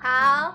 [0.00, 0.54] 好，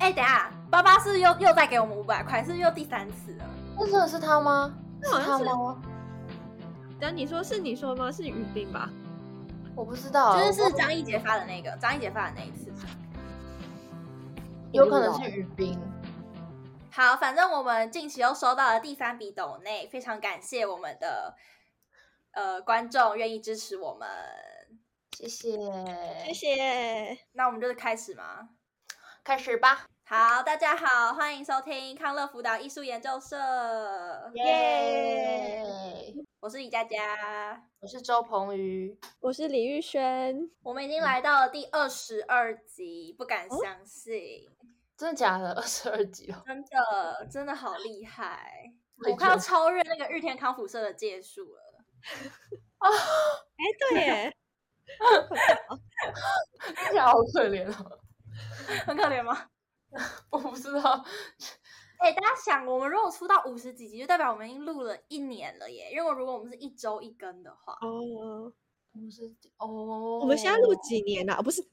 [0.00, 3.44] 哎、欸，等下，爸爸是又又再给我们五百块，是不是又第三次了？
[3.76, 4.74] 那真的是他吗？
[5.00, 5.80] 那好像是他吗？
[6.98, 8.10] 等你说是你说吗？
[8.10, 8.90] 是于斌吧？
[9.76, 12.72] 我不知道，就是是张一杰发的那个，张一杰发的那一次，
[14.72, 15.78] 有可能是于斌。
[16.90, 21.36] 好，反正我们近期又收到了第三笔抖内，非常感谢我们的
[22.32, 24.08] 呃观众愿意支持我们。
[25.16, 25.56] 谢谢，
[26.32, 27.18] 谢谢。
[27.32, 28.48] 那我们就是开始吗？
[29.24, 29.86] 开始吧。
[30.04, 33.38] 好，大家好，欢迎收听康乐辅导艺术研究社。
[34.34, 35.64] 耶、
[36.40, 40.50] 我是李佳佳，我是周鹏宇，我是李玉轩。
[40.62, 44.52] 我们已经来到了第二十二集，不敢相信，哦、
[44.94, 45.54] 真的假的？
[45.54, 48.74] 二十二集哦，真的，真的好厉害！
[49.08, 51.62] 我快要超越那个日天康复社的届数了。
[52.76, 52.90] 啊，
[53.56, 54.36] 哎，对耶。
[57.00, 57.72] 好可怜哦，
[58.86, 59.48] 很可怜吗？
[60.30, 61.04] 我不知道。
[61.98, 65.90] 哎、欸，大家想，我们如果出到五十几集，就代表我们已经录了一年了耶。
[65.92, 68.52] 因为如果我们是一周一更的话，哦，
[68.94, 71.40] 五十哦，我们现在录几年了、啊？
[71.40, 71.64] 不是，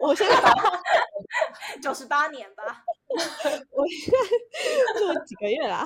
[0.00, 0.36] 我现在
[1.80, 2.84] 九十八年吧。
[3.70, 4.12] 我现
[4.94, 5.84] 在录了几个月啦？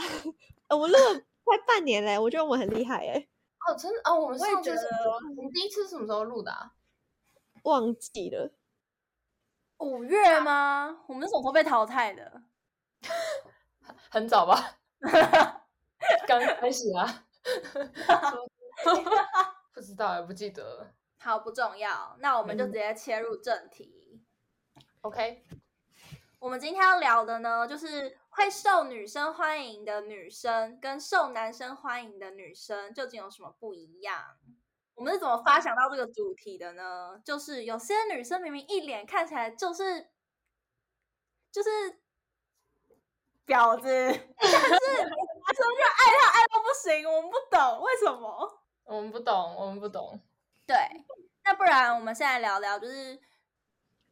[0.68, 3.28] 我们录了快半年嘞，我觉得我们很厉害哎。
[3.66, 4.88] 哦，真的哦，我们上次我也觉得，
[5.36, 6.72] 我们第一次是什么时候录的啊？
[7.62, 8.52] 忘记了，
[9.82, 11.02] 五月吗？
[11.06, 12.42] 我们是什么时候被淘汰的？
[14.10, 14.78] 很早吧，
[16.26, 17.24] 刚开始啊，
[19.74, 20.94] 不知道也不记得了。
[21.18, 24.22] 好，不重要，那我们就直接切入正题。
[24.76, 25.44] 嗯、OK，
[26.38, 28.16] 我们今天要聊的呢，就是。
[28.34, 34.38] 会受女生欢迎的女生跟受男生欢迎的女生究竟有什么不一样？
[35.02, 37.20] 我们是怎么发想到这个主题的呢？
[37.24, 40.08] 就是有些女生明明一脸看起来就是
[41.50, 41.68] 就是
[43.44, 43.88] 婊子，
[44.38, 48.62] 但是男生就爱她爱到不行，我们不懂为什么？
[48.84, 50.20] 我们不懂，我们不懂。
[50.64, 50.76] 对，
[51.42, 53.18] 那不然我们现在聊聊，就是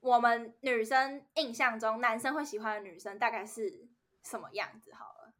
[0.00, 3.88] 我们女生印象中男生会喜欢的女生大概是。
[4.22, 5.32] 什么样子好了？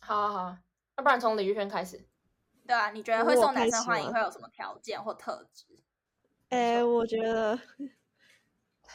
[0.00, 0.58] 好好好啊，
[0.96, 2.06] 要不然从李玉轩开始。
[2.68, 5.64] 对啊，你觉得会受男生欢迎会有什么条件或特质？
[6.50, 7.58] 哎、欸，我觉得，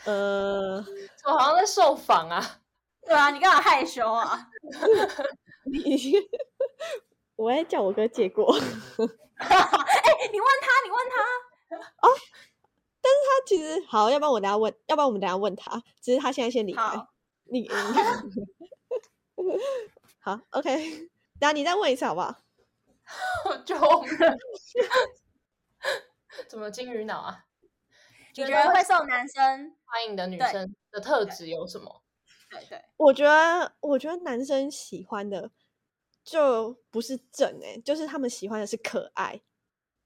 [0.05, 0.77] 呃，
[1.25, 2.61] 我好像在受访啊。
[3.03, 4.47] 对啊，你干嘛害羞啊？
[5.65, 6.13] 你，
[7.35, 8.55] 我也叫我哥借过。
[8.55, 8.61] 哎、
[9.47, 11.75] 欸，你问他，你问他。
[12.07, 12.09] 哦，
[13.01, 15.81] 但是他其实好，要不然我等下问，要不然我们等下问他。
[15.99, 17.03] 只是他现在先离开。
[17.45, 17.61] 你。
[17.61, 17.69] 你
[20.19, 22.35] 好，OK，等下你再问一次好不好？
[23.65, 24.11] 救命！
[26.47, 27.45] 怎么金鱼脑啊？
[28.35, 32.03] 你觉得会受男生欢迎的女生的特质有什么？
[32.49, 35.51] 对对，对，我觉得，我觉得男生喜欢的
[36.23, 39.41] 就不是正哎、欸，就是他们喜欢的是可爱。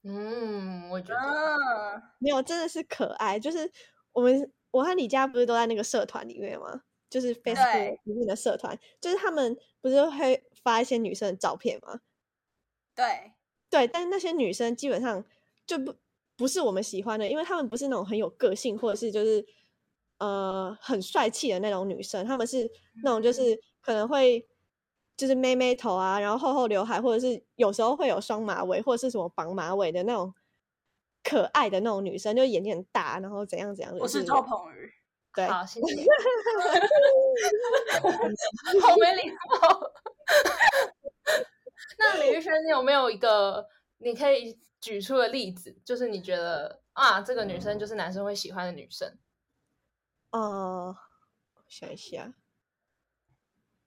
[0.04, 3.40] 嗯，我觉得、嗯、没有，真的是可爱。
[3.40, 3.70] 就是
[4.14, 6.82] 我们，我和李佳不是都在那个社团里面吗？
[7.10, 12.02] 就是 Facebook 里面的社团，就是他们不是会发一些女生的照片吗？
[12.98, 13.32] 对
[13.70, 15.24] 对，但是那些女生基本上
[15.66, 15.94] 就不
[16.36, 19.46] 不是我们喜欢的，因为她们不是那种很有个性，或者是就是
[20.18, 22.70] 呃很帅气的那种女生，她们是
[23.04, 24.46] 那种就是可能会
[25.16, 30.34] 就是妹妹头啊，然后厚厚刘海，或者是有时候会有双马尾，或者是什么绑马尾的那种
[31.24, 34.02] 可爱的那种女生，就眼睛很大，然后怎样怎样的。
[34.02, 34.92] 我是赵鹏宇。
[35.36, 35.86] 对，好，谢谢。
[38.82, 39.38] 好没礼貌。
[41.98, 45.76] 那李玉轩，你有没有一个你可以举出的例子？
[45.84, 49.18] 就是你觉得啊，这个女生就是男生会喜欢的女生。
[50.32, 50.98] 哦、uh,，
[51.68, 52.34] 想一下，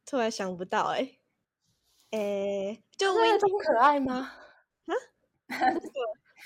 [0.07, 1.19] 突然想不到哎、欸。
[2.19, 4.33] 诶，就那种可爱吗？
[4.87, 4.95] 啊？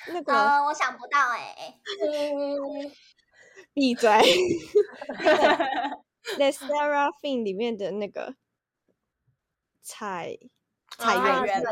[0.08, 1.81] 那个，呃、uh,，我想不到哎、欸。
[3.72, 4.10] 闭嘴！
[6.36, 8.34] The Seraphim 里面的那个
[9.81, 10.38] 彩
[10.99, 11.62] 彩圆圆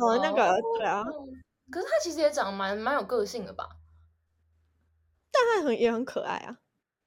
[0.00, 1.02] 哦，那个对啊。
[1.70, 3.68] 可是他其实也长得蛮蛮有个性的吧？
[5.30, 6.58] 但他很也很可爱啊。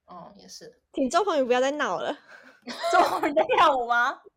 [0.06, 0.80] 哦，也是。
[0.94, 2.18] 请周鹏宇不要再闹了。
[2.92, 4.22] 周鹏宇在跳舞吗？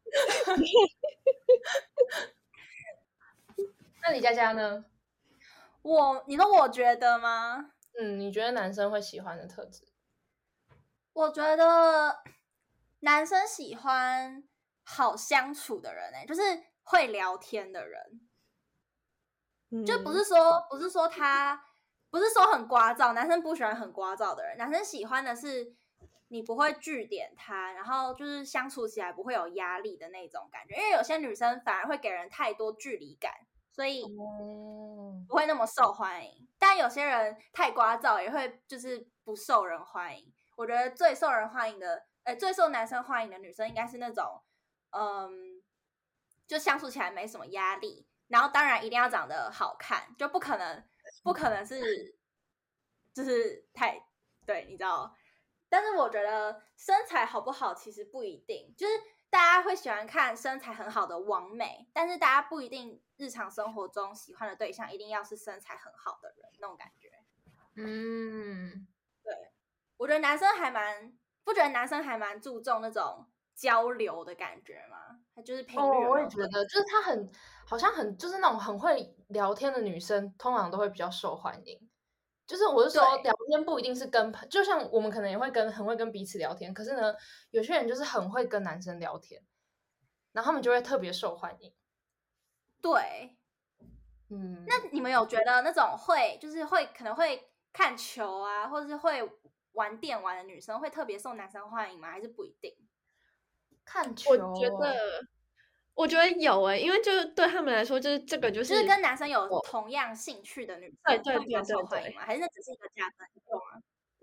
[4.02, 4.84] 那李佳佳呢？
[5.82, 7.72] 我，你说我觉得吗？
[7.98, 9.86] 嗯，你觉得男生会喜欢的特质？
[11.12, 12.22] 我觉得
[13.00, 14.42] 男生喜欢
[14.82, 16.40] 好相处的人，欸，就是
[16.84, 18.20] 会聊天的人，
[19.70, 21.66] 嗯，就不是说不是说他
[22.10, 25.74] 不是说很聒噪，男生不喜欢很聒噪的人，男生喜欢的是
[26.28, 30.76] 你不会据点他，然后就是相处起来不会有压力的那种感觉。
[30.76, 33.32] 因为有些女生反而会给人太多距离感，
[33.70, 34.04] 所以
[35.26, 36.48] 不会那么受欢迎。
[36.58, 40.32] 但有些人太聒噪，也会就是不受人欢迎。
[40.56, 44.40] 我觉得最受人欢迎的，呃，最受男生欢迎的女生应该是那种，
[44.90, 45.53] 嗯，
[46.46, 50.84] 就相处起来没什么压力，然后当然一定要长得好看，就不可能
[51.22, 52.16] 不可能是，
[53.12, 54.06] 就是太
[54.46, 55.14] 对，你知道。
[55.68, 58.92] 但是我觉得身材好不好其实不一定，就是
[59.28, 67.10] 大家会喜欢看身材很好的完美，但是大家不一定日常生活中喜欢的对象一定要是身材很好的人那种感觉。
[67.74, 68.86] 嗯，
[69.24, 69.50] 对。
[69.96, 75.03] 我觉得男生还蛮不觉得男生还蛮注重那种交流的感觉吗？
[75.34, 75.82] 他就是频率。
[75.82, 77.30] 哦，我也觉得，就是他很
[77.66, 81.78] 好像很就是那种很会聊天的女生，通常都会比较受欢迎。
[82.46, 87.14] 就是我是说，聊天不一定是跟朋，就像我们可能也会跟很会跟彼此聊天，可是呢，
[87.50, 89.42] 有些人就是很会跟男生聊天，
[90.32, 91.72] 然后他们就会特别受欢迎。
[92.80, 93.36] 对，
[94.28, 99.30] 嗯，那你们有觉得那种会就是会可能会看球啊，或者是会？
[99.74, 102.08] 玩电玩的女生会特别受男生欢迎吗？
[102.08, 102.72] 还是不一定？
[103.84, 105.26] 看球，我觉得，
[105.94, 113.28] 我觉得有哎、欸，因为就是对他们来说，就是这个就是，就是跟男生有同样兴趣的女生，对对对对对，还是那只是一个加分？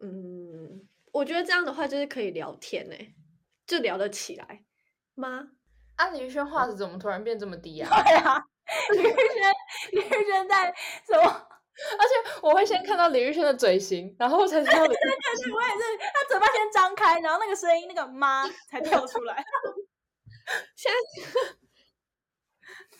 [0.03, 3.13] 嗯，我觉得这样的话就是可以聊天呢、欸，
[3.67, 4.63] 就聊得起来
[5.15, 5.49] 吗？
[5.95, 7.89] 啊，李宇轩画质怎么突然变这么低啊？
[8.03, 8.43] 对啊，
[8.93, 9.53] 李宇轩，
[9.91, 10.73] 李宇轩在
[11.05, 11.47] 什么？
[11.97, 14.79] 而且我会先看到李宇轩的嘴型，然后才知道。
[14.79, 19.43] 对对对，我也是，他嘴巴先张开，然后那个声音那个妈 才跳出来。
[20.75, 20.97] 现在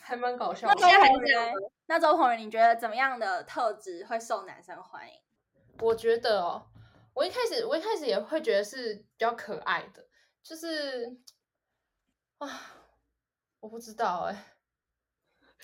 [0.00, 0.66] 还蛮搞笑。
[0.68, 1.32] 那周鹏宇，
[1.86, 5.14] 那周鹏宇，你觉得怎么样的特质会受男生欢迎？
[5.80, 6.66] 我觉得哦，
[7.14, 10.06] 我一开始我一开始也会觉得是比较可爱的，
[10.42, 11.16] 就是
[12.38, 12.48] 啊，
[13.60, 14.51] 我不知道哎、欸。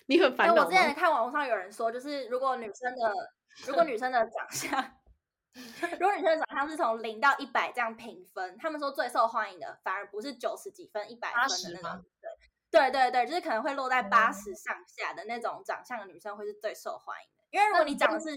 [0.09, 0.55] 你很烦恼。
[0.55, 3.15] 我之前看网络上有人说，就是如果女生的
[3.67, 4.99] 如果女生的长相，
[6.01, 12.05] 如果女生的长相是从零到一百这样评分，他们说最受欢迎的反而不是九十几分、一百分的那种。
[12.71, 17.45] 对对对对，就是可能会落在八十上下的那种长相的女生会是最受欢迎的。
[17.51, 18.35] 因为如果你长得是，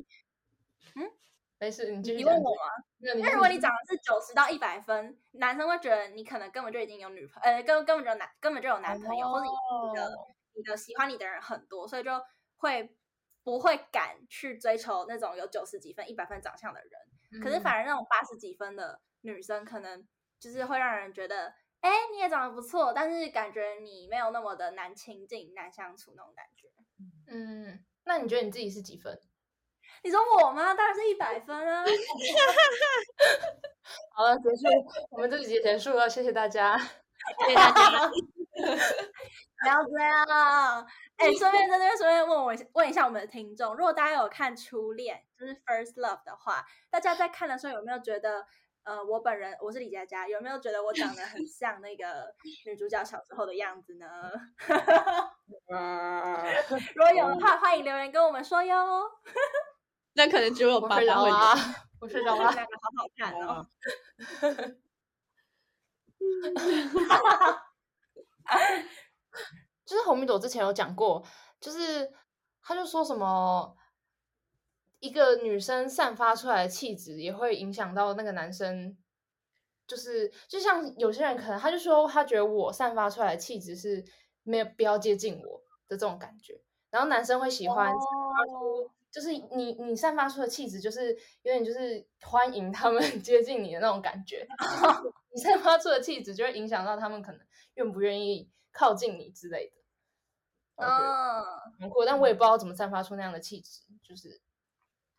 [0.95, 1.09] 嗯，
[1.57, 2.17] 没事，你继续。
[2.17, 2.62] 你问我吗？
[3.00, 10.12] 因为如果你长的是九十到一百分，男生会觉得你可能根本就已经有女朋友，呃，根根本就男根本就有男朋友，或者你的。
[10.56, 12.12] 你的喜欢你的人很多，所以就
[12.57, 12.95] 会
[13.44, 16.92] 不会敢去追求那种有九十几分、一百分长相的人。
[17.33, 20.07] 嗯、可是反而那种八十几分的女生，可能
[20.39, 26.68] 就是会让人觉得，哎，你也长得不错，但是感觉你没有那么的难亲近、难相处那种感觉。
[27.27, 29.19] 嗯，那你觉得你自己是几分？
[30.03, 30.74] 你说我吗？
[30.74, 31.83] 当然是一百分啊！
[34.13, 34.63] 好了，结束，
[35.12, 38.12] 我们这集结束了，谢谢大家，谢谢大家。
[39.62, 40.88] 不要这样！
[41.18, 48.45] 哎，顺便在这边顺便问我问一下我们的听众，如果大家有看《初恋》就是 First Love 的话，大家在看的时候有没有觉得，
[48.83, 52.33] 呃，我本人我是李佳佳，有没有觉得我长得很像那个
[52.65, 54.07] 女主角小时候的样子呢？
[56.95, 59.12] 如果有的话，欢迎留言跟我们说哟。
[60.13, 61.56] 那可能只有我爸爸会啊，
[62.01, 63.65] 我睡着了，两个好好看哦。
[69.86, 71.24] 就是红米朵之前有讲过，
[71.60, 72.12] 就是
[72.62, 73.75] 他就说什么，
[75.00, 78.98] 一个女生散发出来的气质也会影响到那个男生，
[79.88, 84.05] 就是就像有些人可能他就说他觉得我散发出来的气质是
[84.43, 91.13] 没有必要接近我的这种感觉，然后男生会喜欢发出，就是你你散发出的气质就是
[91.44, 94.48] 有点就是欢迎他们 接近你的那种感觉，
[95.34, 97.41] 你散发出的气质就会影响到他们可能
[97.75, 98.50] 愿不愿意。
[98.74, 99.70] 靠近你之类
[100.77, 101.44] 的，嗯，
[101.77, 104.39] 很酷，但我也不知道怎么散发出那样的气质，就是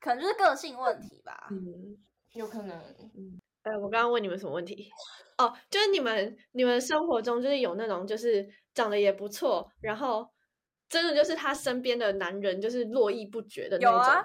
[0.01, 1.99] 可能就是个性问题吧，嗯，
[2.33, 2.75] 有可能，
[3.15, 4.91] 嗯，哎，我刚刚问你们什么问题？
[5.37, 10.27] 哦，就是你们你们生活中就是有那种就是长得也不错，然后
[10.93, 14.07] 真的就是他身边的男人就是络绎不绝的那种吗？
[14.07, 14.25] 啊、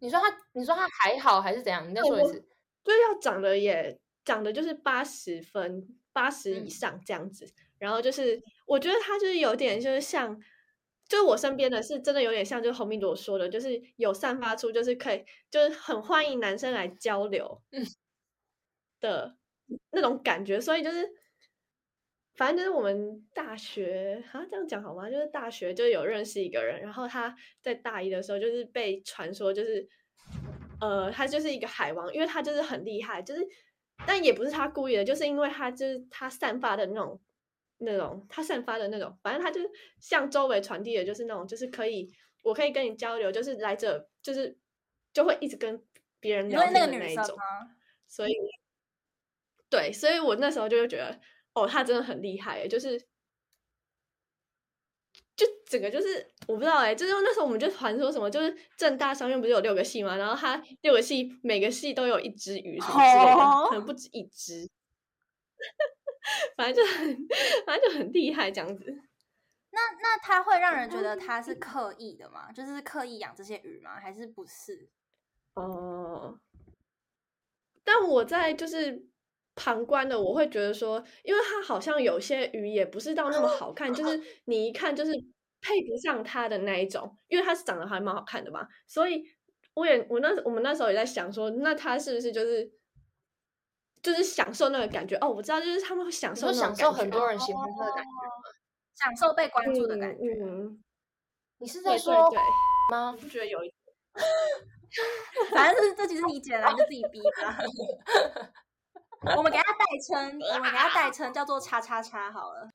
[0.00, 1.88] 你说他，你说他还好还是怎样？
[1.88, 2.40] 你再说一次，
[2.82, 5.86] 就是要长得也长得就是八十分。
[6.10, 10.36] 八十以上这样子，嗯、然后就是我觉得他就是有点就是像，
[11.06, 17.62] 就是我身边的是真的有点像，就是红米朵说的，就是有散发出就是可以就是很欢迎男生来交流
[18.98, 19.36] 的
[19.92, 21.08] 那种感觉，所以就是
[22.38, 25.10] 反正就是我们大学啊这样讲好吗？
[25.10, 29.86] 就是大学就有认识一个人，然后他在大一的时候就是被传说就是
[30.80, 33.46] 呃他就是一个海王，因为他就是很厉害，就是。
[34.06, 37.20] 但也不是他故意的，就是因为他就是他散发的那种
[37.78, 39.68] 那种他散发的那种，反正他就是
[39.98, 42.08] 向周围传递的，就是那种就是可以
[42.44, 44.56] 我可以跟你交流，就是来者就是
[45.12, 45.82] 就会一直跟
[46.20, 47.36] 别人聊天的那一种。
[48.06, 48.32] 所以，
[49.68, 51.20] 对，所以我那时候就会觉得，
[51.62, 53.00] 哦，他真的很厉害，就是。
[55.36, 63.68] 就整个就是我不知道哎、欸，就是那时候我们就传说什么，就是正大商院不是有六个系嘛，然后他六个系每个系都有一只鱼什么之类的，oh.
[63.68, 64.68] 可能不止一只，
[66.56, 67.16] 反正就很
[67.64, 68.84] 反正就很厉害这样子。
[69.70, 72.50] 那那他会让人觉得他是刻意的吗？
[72.50, 74.00] 就是刻意养这些鱼吗？
[74.00, 74.88] 还是不是？
[75.54, 76.72] 哦，uh,
[77.84, 79.06] 但我在就是
[79.58, 85.12] 旁观的，我会觉得说，因为他好像有些鱼也不是到那么好看，就是你一看就是。
[85.60, 89.24] 配不上他的那一种，因为他是长得还蛮好看的嘛，所以
[89.74, 92.70] 我也我那我们那时候也在想说，那他是不是就是
[94.00, 95.16] 就是享受那个感觉？
[95.16, 98.30] 哦，我知道，就是他们会享受享受很多人喜欢他的感觉，哦、
[98.94, 100.22] 享受被关注的感觉。
[100.22, 100.84] 嗯嗯、
[101.58, 103.10] 你是在说吗？
[103.10, 103.68] 对对不觉得有一
[104.14, 105.50] 点？
[105.50, 107.58] 反正这这其实你剪了，你就自己逼吧。
[109.36, 112.70] 我们给他代称， 我们给他代称叫做“叉叉叉”好了。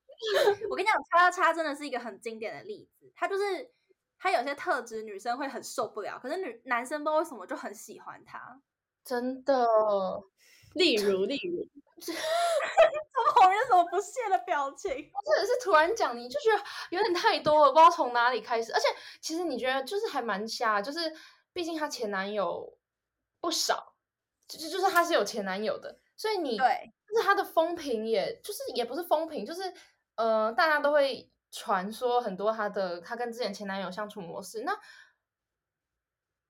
[0.68, 3.10] 我跟你讲，叉叉叉真的是一个很经典的例子。
[3.16, 3.70] 他就是
[4.18, 8.60] 他有些特质，女生会很受不了，可是女男生不知道为什么就很喜欢他。
[9.04, 9.66] 真的，
[10.74, 11.66] 例如例如，
[12.00, 14.90] 怎么红人什么不屑的表情？
[15.12, 18.72] 或者是突然讲，你就觉得有点太多了，不知道从哪里开始。
[18.72, 18.86] 而且
[19.20, 21.00] 其实你觉得就是还蛮瞎，就是
[21.52, 22.76] 毕竟她前男友
[23.40, 23.94] 不少，
[24.48, 29.62] 就就是他是有前男友的，所以你对，就是他的风评，也就是也不是风评，就是。
[30.16, 34.62] 呃，大家都会传说很多他的他跟之前前男友相处模式。
[34.62, 34.72] 那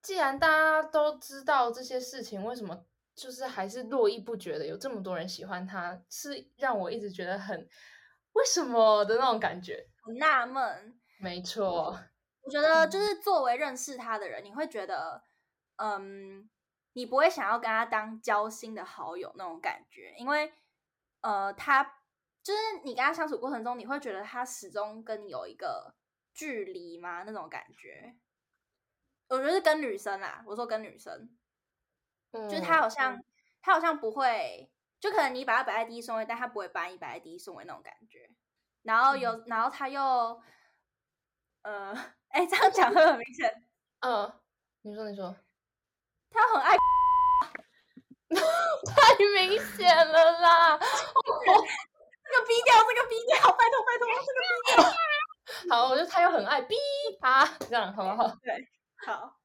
[0.03, 5.99] 既然大家都知道这些事情，为什么就是还是络绎不绝的有这么多人喜欢他？
[6.11, 7.67] 是让我一直觉得很
[8.35, 11.01] 为什么的那种感觉，很纳闷。
[11.19, 11.99] 没错，
[12.43, 15.23] 我觉得就是作为认识他的人，你会觉得，
[15.77, 16.51] 嗯，
[16.95, 20.53] 你不会想要跟他当交心的好友那种感觉，因为
[21.21, 22.01] 呃，他。
[22.45, 25.95] 就是你跟他相处过程中，你会觉得他始终跟你有一个
[26.35, 27.23] 距离吗？
[27.23, 28.17] 那种感觉，
[29.29, 30.45] 我觉得是跟女生啦。
[30.47, 31.35] 我说跟女生，
[32.33, 33.25] 嗯、就是他好像、嗯、
[33.63, 34.71] 他好像不会，
[35.01, 38.29] 就可能你把他摆在第一顺位，但他不会把你摆在第一顺位那种感觉。
[38.83, 40.03] 然后有，嗯、然后他又，
[41.63, 41.95] 呃，
[42.29, 43.67] 哎，这样讲会很明显。
[44.01, 44.31] 嗯，
[44.83, 45.35] 你说，你说，
[46.35, 46.77] 他很爱，
[48.87, 50.79] 太明显了啦。
[52.27, 54.83] 这个逼掉，这个逼掉，拜托拜托，这个逼掉。
[55.71, 56.75] 好，我觉得他又很爱逼
[57.21, 58.27] 他，这样好不好？
[58.43, 58.69] 对，
[59.07, 59.37] 好。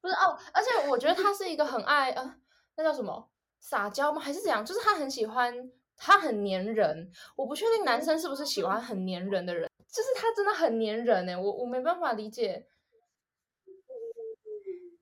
[0.00, 2.34] 不是哦，而且我觉得他是一个很爱呃，
[2.76, 4.20] 那叫什么撒娇吗？
[4.20, 4.64] 还是怎样？
[4.64, 5.52] 就是他很喜欢，
[5.96, 7.10] 他很粘人。
[7.36, 12.66] 我不确定男生是不是喜欢很粘人的人，就是他真的很粘人哎，我我没办法理解，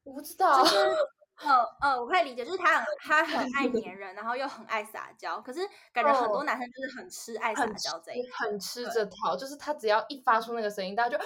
[0.03, 0.65] 我不知道。
[1.41, 5.61] 呃呃，我可以理解，就是他很他很爱黏人，然后又很爱撒娇，可是
[5.93, 11.25] 感觉很多男生就是很吃爱撒娇这一很，很吃这套，就是他只要一发出那个声音，大家就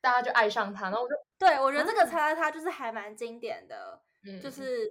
[0.00, 4.88] 大家就爱上他，然后我就对我觉得这个叉叉叉就是还蛮经典的，嗯、就是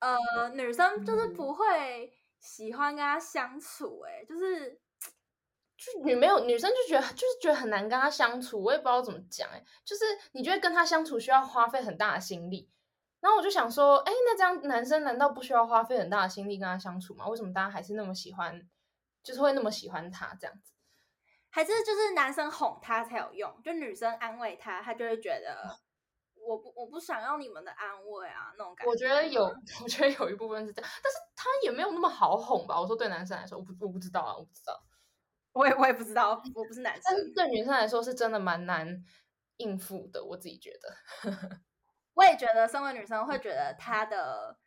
[0.00, 4.78] 呃女生就是不会喜欢跟他相处，哎，就是
[5.78, 12.70] 就你没有女生就觉得就是觉得很难跟他相处，我也不知道怎么讲，哎，就是你觉得跟他相处需要花费很大的心力。
[13.24, 17.26] 然后我就想说，哎，那这样男生难道不需要花费很大的心力跟他相处吗？
[17.26, 18.68] 为什么大家还是那么喜欢，
[19.22, 20.74] 就是会那么喜欢他这样子？
[21.48, 23.50] 还是就是男生哄他才有用？
[23.64, 25.74] 就女生安慰他，他就会觉得
[26.34, 28.90] 我不我不想要你们的安慰啊那种感觉。
[28.90, 29.42] 我觉得有，
[29.82, 32.78] 我觉得有一部分是这样，但是他也没有那么好哄吧？
[32.78, 34.78] 我说对男生来说，我不我不知道啊，我不知道，
[35.54, 37.02] 我也我也不知道，我不是男生。
[37.06, 39.02] 但是对女生来说是真的蛮难
[39.56, 41.62] 应付的，我自己觉得。
[42.14, 44.58] 我也觉得，身为女生会觉得她的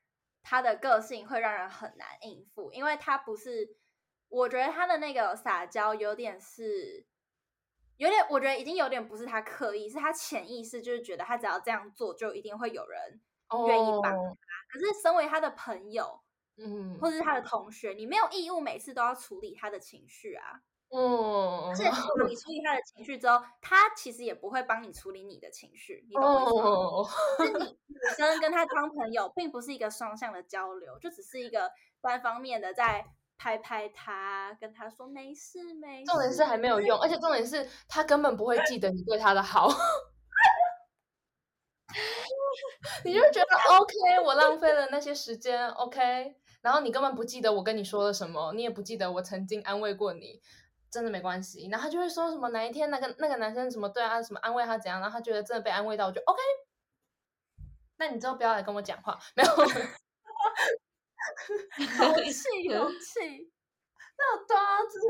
[0.43, 3.77] 她的个性会让人很难应付，因为她不是，
[4.29, 7.07] 我觉得她的那个撒娇有点是，
[7.97, 13.21] 有点，我觉得已经有点不是她刻意，是她潜意识就是觉得她只要这样做，就一定会有人
[13.67, 14.17] 愿意帮她。
[14.17, 14.37] Oh.
[14.69, 16.21] 可是身为她的朋友，
[16.57, 20.61] 嗯，或者是她的同学，你没有义务每次都要处理她的情绪啊。
[20.89, 21.83] 嗯，是
[22.27, 26.61] 你处理他的情绪之后，他其实也不会帮你处理你的情绪，你懂我意思吗？
[26.63, 31.69] 哦、是你女生跟他当朋友，并不是一个双向的交流，就只是一个
[32.01, 33.05] 单方面的在
[33.37, 36.05] 拍拍他，跟他说没事没事。
[36.05, 39.67] 重点是还没有用，而且重点是他根本不会记得你对他的好，
[43.03, 43.93] 你就觉得 OK，
[44.25, 46.35] 我浪费了那些时间，OK。
[46.61, 50.41] 然后你根本不记得我跟你说了什么，你也不记得我曾经安慰过你，
[50.91, 51.67] 真的没关系。
[51.71, 56.41] 然后他就会说什么哪一天那个那个男生什么对啊什么安慰他怎样，然后他觉得真的被安慰到，我就 OK。
[57.97, 59.49] 那你之后不要来跟我讲话， 没有。
[61.97, 63.51] 好气，有气。
[64.17, 64.55] 那多
[64.89, 65.09] 之前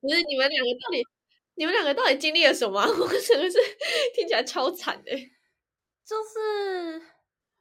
[0.00, 1.02] 不是你们两个到底，
[1.54, 2.80] 你们两个到底经历了什么？
[2.82, 3.58] 我真的是
[4.14, 5.10] 听起来超惨的。
[6.04, 7.00] 就是，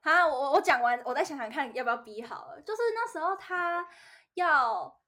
[0.01, 2.61] 啊，我我讲完，我再想想看要不要逼好了。
[2.61, 3.87] 就是那时候他
[4.33, 4.98] 要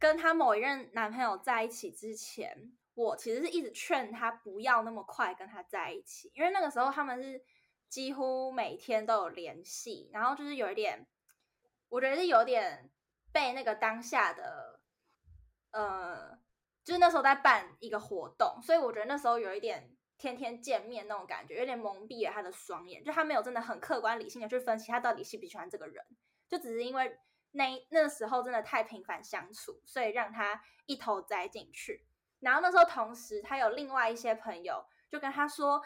[0.00, 7.40] 跟她某一任男朋友在一起之前，我其实是一直劝她不要那么快跟他在一起，因为那个时候他们是
[7.88, 11.06] 几乎每天都有联系，然后就是有一点，
[11.88, 12.90] 我觉得是有点
[13.30, 14.80] 被那个当下的，
[15.70, 16.36] 呃，
[16.82, 19.94] 就是那时候在办一个活动，所以我觉得那时候有一点。
[20.20, 26.04] 天天见面那种感觉，有点蒙蔽了他的双眼，就他没有真的很客观理性的去分析他到底喜不喜欢这个人，
[26.46, 27.18] 就只是因为
[27.52, 32.06] 那那时候真的太频繁相处，所以让他一头栽进去。
[32.40, 35.82] 然后那时候同时他有另外一些朋友就跟他说，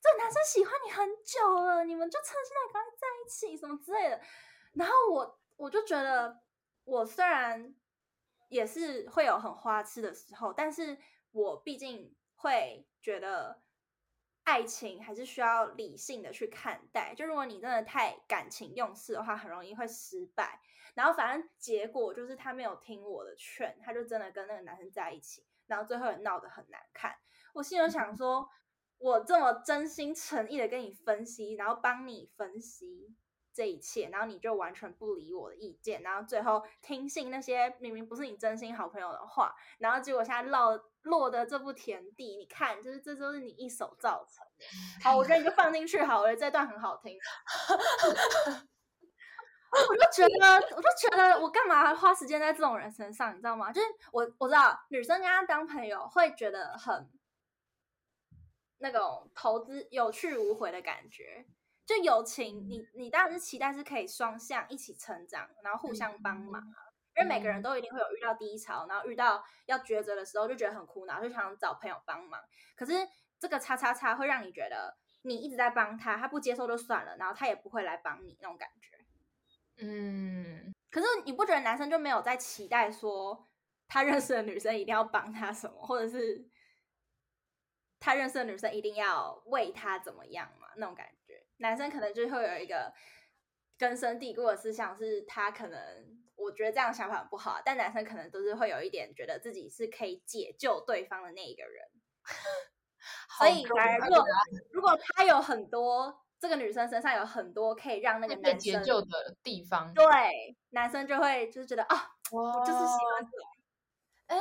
[0.00, 4.20] 这男生喜欢你很久了，你们就趁现在赶快在一起什么之类的。
[4.74, 6.40] 然后我我就觉得，
[6.84, 7.74] 我虽然
[8.48, 10.98] 也是会有很花痴的时候，但是
[11.30, 12.14] 我毕竟。
[12.42, 13.62] 会觉得
[14.44, 17.14] 爱情还是需要理性的去看待。
[17.14, 20.60] 就如果你真的太感情用事的话，很容易会失败。
[20.94, 27.14] 然后反正结果就是他没有听我的劝，他就真的跟那个男生在一起，然后最后也闹得很难看。
[27.54, 28.48] 我心里想说，
[28.98, 33.16] 我这么真心诚意的跟你分析，然后帮你分析。
[33.54, 44.64] 这一切，然后你就完全不理我的意见，然后最后听信那些明明不是你真心好朋友的话，然后结果现在落落的这步田地，你看，就是这都是你一手造成的。
[45.02, 47.18] 好，我觉得你就放进去好了，这段很好听。
[49.72, 53.72] 我就觉得，我就觉得，我干嘛花时间在这种人身上，你知道吗？
[53.72, 57.10] 就是我我知道女生跟他当朋友会觉得很
[58.78, 61.46] 那种投资有去无回的感觉。
[61.84, 66.62] 就友情，你你当然是期待是可以双向一起成长，然后互相帮忙，
[67.16, 72.40] 因为每个人都一定会有遇到低潮，然后遇到要抉择的时候，就觉得很苦恼，就想找朋友帮忙。
[72.76, 72.92] 可是
[73.38, 78.98] 这个叉叉叉会让你觉得你一直在帮他，他不接受就算了，然后他也不会来帮你那种感觉。
[79.76, 83.48] 嗯，可是你不觉得男生就没有在期待说
[83.88, 86.46] 他认识的女生一定要帮他什么，或者是
[88.00, 90.68] 他认识的女生一定要为他怎么样吗？
[90.76, 91.44] 那种感觉。
[91.58, 92.92] 男生可能就会有一个
[93.78, 101.88] 根深蒂固的思想，是他可能我觉得这样想法很不好，但男生可能都是会有一点觉得自己是可以解救对方的那一个人。
[103.38, 104.24] 所以，反而如果
[104.72, 110.04] 如果他有很多这个女生身上有很多可以让那个男生解救的地方，对，
[110.70, 113.48] 男生就会就是觉得啊，我就是喜欢这种。
[114.26, 114.38] 哎，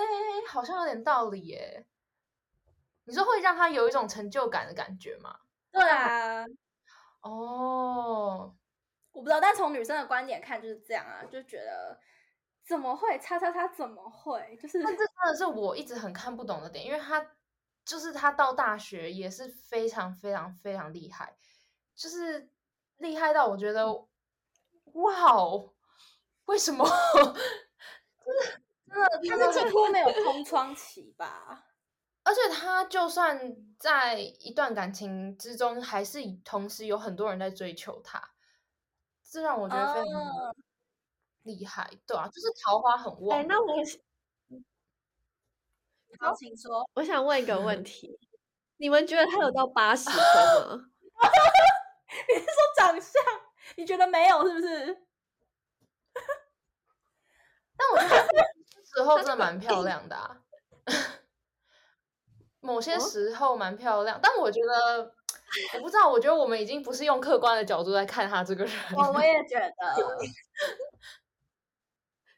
[0.47, 1.85] 好像有点道理耶。
[3.05, 5.39] 你说会让他有一种成就感的感觉吗？
[5.71, 6.45] 对啊。
[7.21, 7.29] 哦
[8.43, 8.51] ，oh,
[9.11, 11.99] 我不知道，但从女生的观点看就是这样啊，就觉得
[12.65, 13.19] 怎么会？
[13.19, 14.57] 叉叉叉怎么会？
[14.61, 17.25] 就是，但这真的是我一直很看不懂的点，因为他
[17.83, 21.35] 就是他到大学也是非常非常非常厉害，
[21.95, 22.49] 就是
[22.97, 23.91] 厉害到我觉得，
[24.93, 25.73] 哇哦，
[26.45, 26.85] 为什么？
[28.23, 28.61] 就是，
[29.27, 31.65] 真的，他是几乎没有空窗期吧？
[32.23, 38.21] 而且他就算在一段感情之中，还是同时有很多人在追求他，
[39.31, 40.53] 这让我觉得非常
[41.43, 43.39] 厉害，哦、对啊，就是桃花很旺。
[43.39, 43.67] 哎，那我，
[46.19, 46.85] 好，请说。
[46.95, 48.19] 我想问一个问题，
[48.75, 50.83] 你们觉得他有到八十分吗？
[52.27, 53.23] 你是说长相？
[53.77, 55.01] 你觉得没有是不是？
[57.77, 58.27] 但我觉得
[58.75, 60.43] 那时候真的蛮漂 亮的啊。
[62.59, 65.15] 某些时候蛮漂亮，哦、但我觉得
[65.75, 68.73] 我不知道，我觉得我们已经不是用客观的角度在看他这个人。
[68.95, 69.73] 我，我也觉得。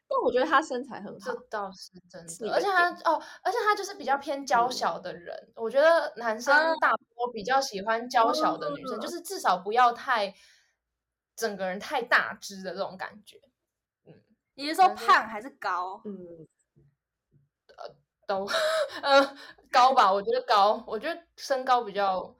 [0.06, 2.52] 但我觉得他身材很好，这倒是真的。
[2.52, 5.34] 而且他哦，而且他就是比较偏娇小的人。
[5.48, 10.34] 嗯、我觉得男生大多比较喜欢娇小的女生，嗯、就是至少不要太
[11.34, 13.40] 整个人太大只的这种感觉。
[14.06, 14.14] 嗯，
[14.54, 16.00] 你是说胖还是高？
[16.04, 16.46] 嗯。
[18.26, 18.48] 都，
[19.02, 19.36] 呃，
[19.70, 22.34] 高吧，我觉得高，我觉得身高比较，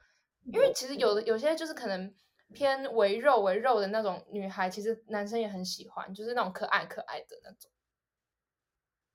[0.52, 2.14] 因为其实有的有些就是可能
[2.52, 7.70] 偏微肉微肉的那种女孩，其实男生也很喜欢，就是那种可爱可爱的那种。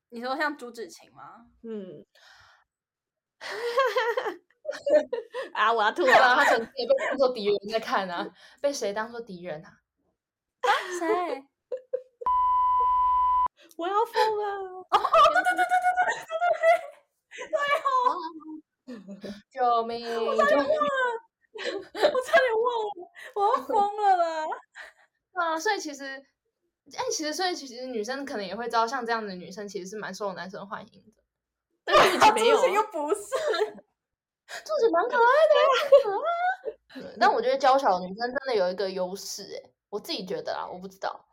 [0.10, 1.46] 你说像朱芷晴吗？
[1.62, 2.04] 嗯，
[5.54, 8.28] 啊，我要吐了，他曾经也被当做敌人在看啊，
[8.60, 9.72] 被谁当做敌人啊？
[11.00, 11.46] 谁？
[13.78, 14.44] 我要疯了！
[14.90, 16.28] 哦，对对对对对对对对
[17.38, 17.88] 对，对哦！
[19.52, 20.06] 救命！
[20.26, 20.74] 我差点忘了，
[21.94, 24.48] 我差点忘了，我要 疯了啦！
[25.34, 31.14] 啊，所以其实，哎，其实，所以其实女生可能也会知道，像这样的女生其实是蛮受男生欢迎的。
[31.86, 35.56] 但是你没有，又不是，兔子蛮可爱的，
[36.04, 37.14] 可爱。
[37.20, 41.26] 但我觉得娇小的女生真的有一个优势，哎，我自己觉得啦，我不知道。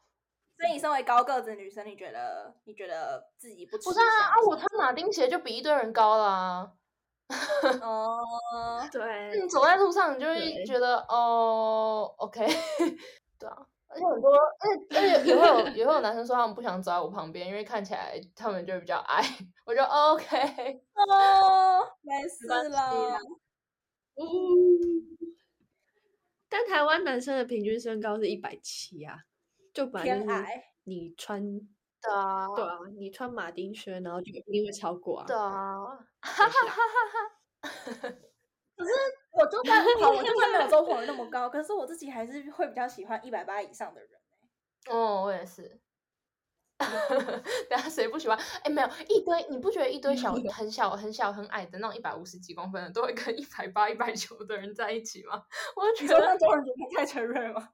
[0.59, 3.85] 所以你身为高个子女生，你觉得你觉得自己不吃？
[3.85, 6.73] 不是啊，啊，我穿马丁鞋就比一堆人高啦。
[7.83, 8.19] 哦，
[8.93, 12.47] 对，你走在路上，你就会觉得哦，OK，
[13.39, 13.57] 对啊。
[13.89, 19.23] 而且很多，而且而且也会有也会有男生说他们不想走在我旁边，因为看起来他们就比较矮。
[19.65, 23.19] 我就 OK，哦，没事了。
[24.17, 25.35] 嗯，
[26.49, 29.17] 但台湾男生的平均身高是一百七啊。
[29.73, 31.43] 就偏矮，你穿
[32.01, 35.27] 的啊，对啊，你穿马丁靴，然后就一定会超过啊。
[35.27, 35.85] 对啊，
[36.27, 38.09] 哈哈哈哈哈。
[38.77, 38.91] 可是
[39.33, 44.11] 我就算好，我就算没有周鹏那么高，可是我自己还是会比较喜欢一百八以上的人。
[44.91, 45.81] 哦，我也是。
[47.71, 48.39] 等下谁不喜欢？
[48.63, 55.43] 哎，没有一堆，你不觉得一堆小很小很小很矮的那种一百五十几公分的，都会跟一百八一百九的人在一起吗？
[55.75, 57.71] 我就觉得那种人太承认了。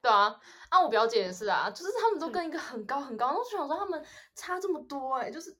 [0.00, 4.00] 对啊，啊，我表姐也是啊，就是他们都跟一个很高很高，然后就想说他们
[4.36, 5.58] 差这么多，欸，哎，就是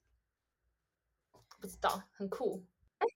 [1.65, 2.63] 不知道，很酷。
[2.99, 3.07] 哎，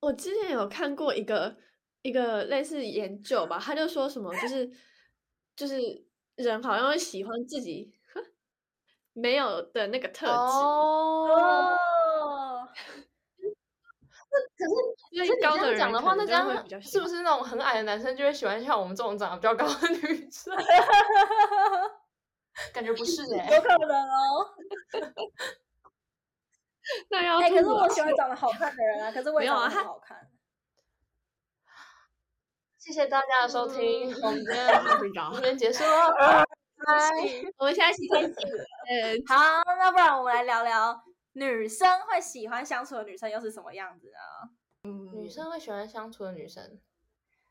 [0.00, 1.54] 我之前有看过一个
[2.00, 4.72] 一个类似研究吧，他就说什么，就是
[5.54, 7.92] 就是人好像会喜欢自己
[9.12, 10.32] 没有的那个特质。
[10.32, 12.66] 哦。
[14.56, 14.70] 可是，
[15.20, 16.48] 可是你这样讲的话，那这样
[16.80, 20.56] 是不是那种很矮的男生就会喜欢像我们这种长得比较高的女生？
[22.72, 24.54] 感觉不是哎、欸，有可能哦。
[27.10, 30.18] 那要哎、欸，可是我喜欢长得好看的人啊，可是我也长得很好看。
[32.78, 34.82] 谢谢大家的收听，我们今天
[35.32, 36.44] 今天结束了，拜
[36.86, 37.10] 拜，
[37.56, 38.32] 我们下期再见。
[38.32, 39.36] 嗯，好，
[39.78, 41.02] 那不然我们来聊聊。
[41.32, 44.50] 女生会喜欢相处的女生又是什么样子呢？
[44.84, 46.78] 嗯，女生会喜欢相处的女生，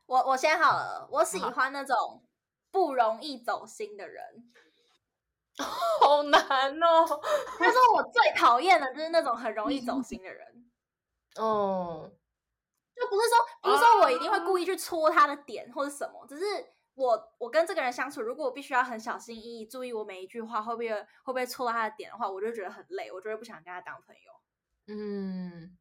[0.06, 2.22] 我我先好了，我喜欢那种
[2.70, 4.50] 不容易走心的人。
[6.00, 6.42] 好难
[6.82, 7.06] 哦！
[7.58, 10.70] 他说我最讨厌的就是那种很容易走心的人。
[11.36, 12.10] 哦，
[12.94, 16.44] 就不是说不是说我一定会故意去戳他的点或者什么，只是。
[16.96, 24.32] 我我跟这个人相处，如果我必须要很小心翼翼，注意我每一句话会不会会不会戳到他的点的话，我就觉得很累，我就会不想跟他当朋友。
[24.86, 25.76] 嗯，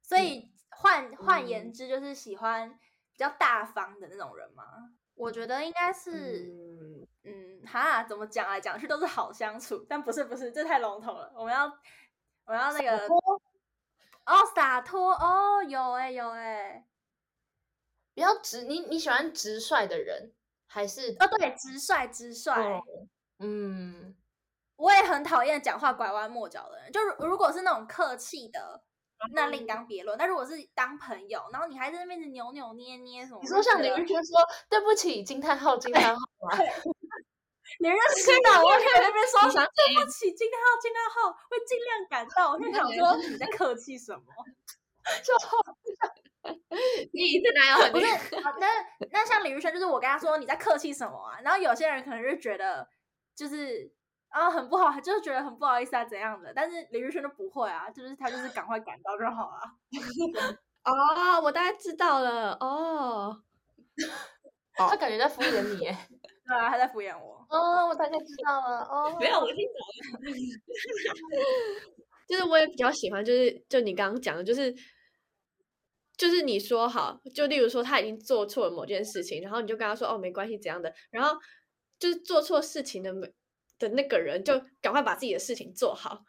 [0.00, 2.70] 所以换换言之，就是喜欢
[3.10, 4.92] 比较大方的那种人吗？
[5.14, 11.32] 嗯、我觉得应该是，嗯，嗯哈，怎么讲来讲去都是好相处，但不是不是，这太笼统了。
[11.36, 11.66] 我们要
[12.44, 13.06] 我要那个
[14.24, 16.86] 哦，洒脱哦，有哎、欸、有哎、欸。
[18.14, 20.32] 比较直，你你喜欢直率的人
[20.66, 21.16] 还是？
[21.18, 22.50] 哦，对，直率直率。
[22.50, 22.82] 哦、
[23.38, 24.14] 嗯，
[24.76, 26.92] 我也很讨厌讲话拐弯抹角的人。
[26.92, 28.82] 就如果是那种客气的，
[29.32, 30.18] 那另当别论。
[30.18, 33.40] 但如果是当朋友，然后你还在那边扭扭捏捏什么？
[33.42, 36.58] 你说像李玉轩说对不起惊叹号惊叹号 吗？
[37.80, 42.52] 你认识的，我可以在那边说对不起惊叹号惊叹号，会尽量赶到。
[42.52, 44.24] 我就想说你在客气什么？
[45.22, 45.56] 就好。
[47.12, 47.92] 你这哪有很？
[47.92, 48.06] 不是，
[48.60, 48.68] 那
[49.10, 51.40] 那像李玉轩，就是我跟他说你在客气什么啊？
[51.42, 52.86] 然后有些人可能就觉得
[53.34, 53.90] 就是
[54.32, 56.52] 啊很不好，就是觉得很不好意思啊怎样的？
[56.54, 59.60] 但是李宇轩都不会啊，就是他就是赶快赶到就好了。
[60.84, 63.42] 哦，我大概知道了哦。
[64.74, 65.78] 他感觉在敷衍你，
[66.48, 67.46] 对啊，他在敷衍我。
[67.50, 68.82] 哦，我大概知道了。
[68.84, 69.76] 哦，没有，我听懂
[70.20, 70.30] 了。
[72.26, 74.74] 就是我也比较喜欢，就是就你刚刚讲的，就是。
[76.14, 81.36] 就是你说好，就例如说他已经做错了某件事情，然后你就跟他说哦没关系怎样的，然后
[81.98, 83.12] 就是做错事情的
[83.88, 86.24] 的那个人就赶快把自己的事情做好，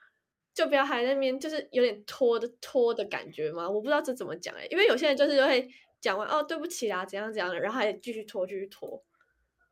[0.54, 3.70] 就不要还在那边就是有点拖的拖的感觉嘛。
[3.70, 5.70] 我不知道这怎么讲哎、欸，因为有些人就是会
[6.02, 9.04] 讲完哦对不起啦怎样怎样的，然后还继续拖继续拖，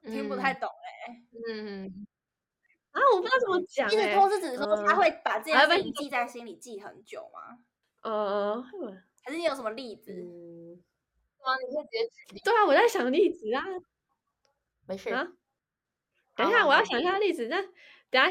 [0.04, 2.08] 听不太懂哎、欸，嗯
[2.92, 7.58] 啊我不知道怎么讲、欸，一直拖是指说他会把这件事情记在心里记很久吗？
[8.02, 8.64] 呃。
[9.24, 10.12] 还是你有什么例子？
[10.12, 10.82] 嗯，
[11.38, 12.42] 啊，你可以直接举例。
[12.44, 13.64] 对啊，我在想例子啊。
[14.88, 15.28] 没事啊。
[16.42, 17.48] 等一下，我要想一下例子。
[17.48, 17.62] 那
[18.10, 18.30] 等下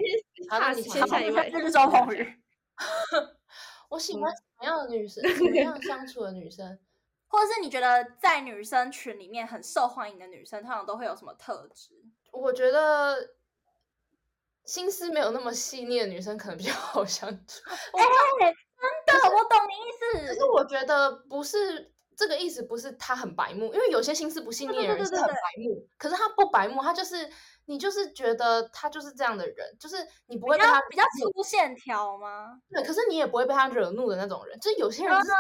[0.74, 1.50] 先， 先下一位。
[1.50, 2.40] 这是周鹏宇。
[3.88, 5.22] 我喜欢什么样的女生？
[5.34, 6.78] 什么样相处的女生？
[7.28, 11.90] 或者是你觉得在女生群里面很受欢迎的女生，通常都会有什么特质？
[12.32, 13.30] 我觉得
[14.64, 17.62] 心思没有那么细腻的女生可能比较好相处。
[17.68, 18.02] 哎、
[18.46, 18.54] 欸，
[19.06, 20.26] 真的，我懂你意思。
[20.28, 27.28] 可是我觉得不是这个意思，不是她很白目，因为有些心思不细腻的人是很白目，可是她不白目，她就是
[27.70, 32.60] 你就是觉得他就是这样的人，就是你不会被他比较粗线条吗？
[32.68, 34.58] 对，可是你也不会被他惹怒的那种人。
[34.58, 35.30] 就是有些人是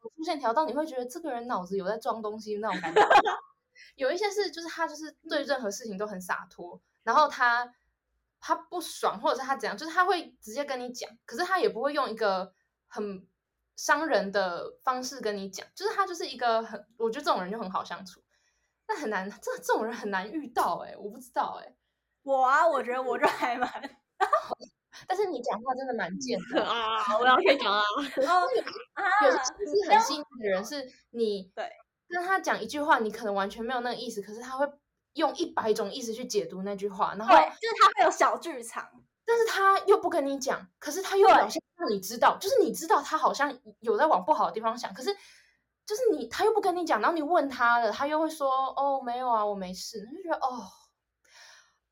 [0.00, 3.00] 粗线条到你会觉得这个人脑子有在装东西那种感觉。
[3.96, 7.74] 有一些是就是他就是对任何事情都很洒脱，然后他。
[8.44, 12.52] 他不爽，或者是他怎样，就是他会直接跟你讲，可是他也不会用一个
[12.88, 13.24] 很
[13.76, 18.20] 伤人的方式跟你讲，就是他就是一个很，我觉得这种人就很好相处，
[18.86, 21.74] 但很难，这这种人很难遇到，欸，哎，我不知道，欸，哎，
[22.22, 23.70] 我啊，我觉得我就还蛮，
[25.06, 27.82] 但是你讲话真的蛮贱的 啊，我要可以讲啊，
[28.16, 31.70] 然后有些是很细腻的人，是你对
[32.08, 34.66] 跟他讲一句话，你可能完全没有那个意思，可是他会。
[35.16, 38.88] 用一百种意思去解读那句话，然后对，就是他会有小剧场，
[39.26, 45.14] 但是他又不跟你讲，可是他又表现让你知道，就是你知道他好像有在往不好的地方想，可是
[45.86, 50.64] 就是你他又不跟你讲，然后你问他了，他又会说哦没有啊，我没事，你就觉得哦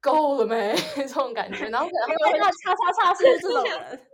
[0.00, 4.06] 够了没 这种感觉，然后可能会那叉叉叉是这种人，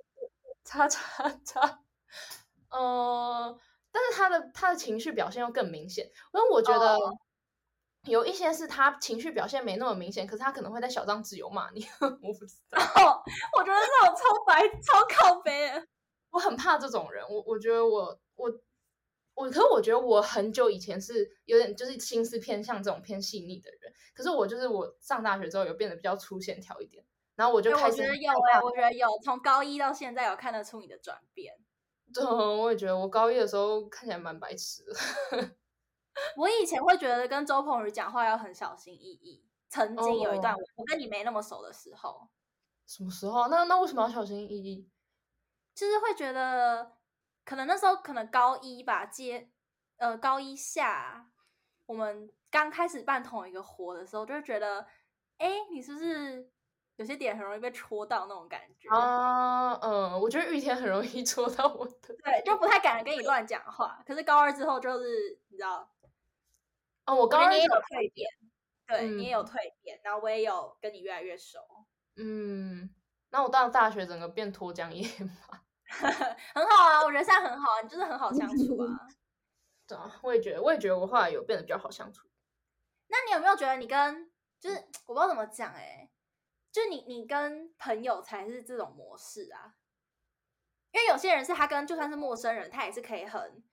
[0.64, 1.80] 叉叉叉，
[2.70, 3.58] 呃，
[3.92, 6.96] 但是他的他的情绪表现又更明显，因为我觉得。
[6.96, 7.18] 哦
[8.04, 12.80] 有一些是他情绪表现没那么明显，可是他可能会在小张自由骂你， 我不知道。
[12.80, 13.20] 哦，
[13.58, 15.70] 我觉得这种超白、超靠北，
[16.30, 17.22] 我很怕这种人。
[17.28, 18.50] 我我觉得我我
[19.38, 27.04] 我，可是我觉得我很久以前是有点就是心思偏向这种偏细腻的人，可是我就是我上大学之后有变得比较粗线条一点，
[27.36, 28.02] 然后我就开始。
[28.02, 31.54] 我觉得有哎、欸，我觉得有，从高一到现在有看得出你的转变。
[32.12, 34.92] 对，我也觉得我高一的时候看起来蛮白痴的。
[36.36, 39.44] 我以前会觉得跟周鹏宇讲话要很小心翼翼。
[39.70, 42.28] 曾经有一段我跟你没那么熟的时候，哦、
[42.86, 43.48] 什么时候？
[43.48, 44.88] 那那为什么要小心翼翼？
[45.74, 46.96] 就是会觉得，
[47.48, 49.48] 可能那时候可能高一吧，接
[49.96, 51.30] 呃高一下，
[51.86, 54.86] 我们刚开始办同一个活的时候，就会觉得，
[55.38, 56.50] 哎，你是不是
[56.96, 59.72] 有些点很容易被戳到那种感觉啊？
[59.80, 63.98] 嗯，我觉得玉田很容易戳到我的，对，就不太敢跟你乱讲话。
[64.06, 65.90] 可是高二之后，就是你知道。
[67.06, 68.30] 哦，我高二也有蜕变，
[68.86, 71.60] 对、嗯、你也有蜕变，然后我也有跟你越来越熟。
[72.16, 72.94] 嗯，
[73.30, 75.57] 那我到了大学整个变脱缰野马，
[76.54, 79.08] 很好啊，我觉得现在很好啊，你就是很好相处啊。
[79.86, 82.28] 对啊，我也觉得，我也觉得我后来有变得比较好相处。
[83.08, 86.10] 那你有没有觉得你跟就是我不知道怎么讲哎、欸，
[86.70, 89.74] 就你你跟朋友才是这种模式啊？
[90.92, 93.64] 因为有些人是他跟就算是陌生人，他也是可以很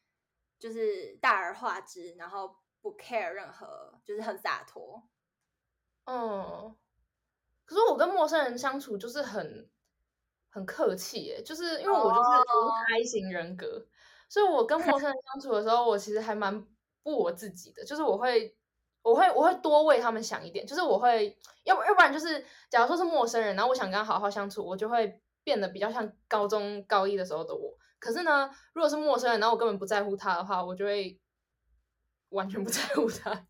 [0.58, 2.58] 就是大而化之，然后。
[2.82, 5.10] 不 care 任何，就是很洒脱。
[6.04, 6.78] 嗯，
[7.66, 9.68] 可是我跟陌生人相处就是很
[10.56, 13.84] 很客气耶，就是因为我就是我是 I 型人格，oh.
[14.30, 16.66] 所以我跟陌生人相处的时候，我其实还蛮
[17.04, 18.56] 不我自己的，就是我会
[19.02, 27.78] 我会我会多为他们想一点，就是我会要不要不然就是假如说是陌生人，然后我想跟他好好相处，我就会变得比较像高中高一的时候的我。
[28.00, 31.20] 可是呢，如果是陌生人，然后我根本不在乎他的话，我就会。
[32.30, 33.46] 完全不在乎他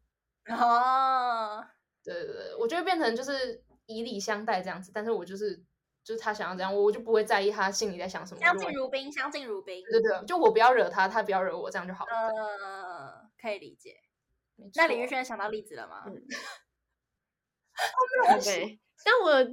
[0.54, 1.66] 啊，oh.
[2.04, 5.64] 对对对，我就会变成就是以礼相待这样子，但是我就是
[6.06, 8.40] 就是他想要这样，我我就不会在意他心里在想什么。
[8.40, 9.84] 相敬如宾，相敬如宾。
[9.92, 12.12] 对对，就我不要惹他，他不要惹我，这样就好了。
[12.14, 13.98] 呃，uh, 可以理解。
[14.76, 16.04] 那李玉轩想到例子了吗？
[16.06, 16.14] 嗯，
[18.46, 19.34] 对， 但我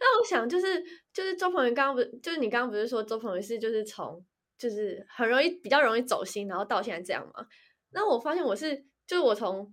[0.00, 0.82] 那我想就是
[1.12, 4.24] 就是周鹏宇刚刚不就是你刚刚不是说周鹏宇是就是从。
[4.58, 7.46] 就是很容易比较容易走心，然后到现在这样嘛。
[7.90, 9.70] 那我发现我是，就是我从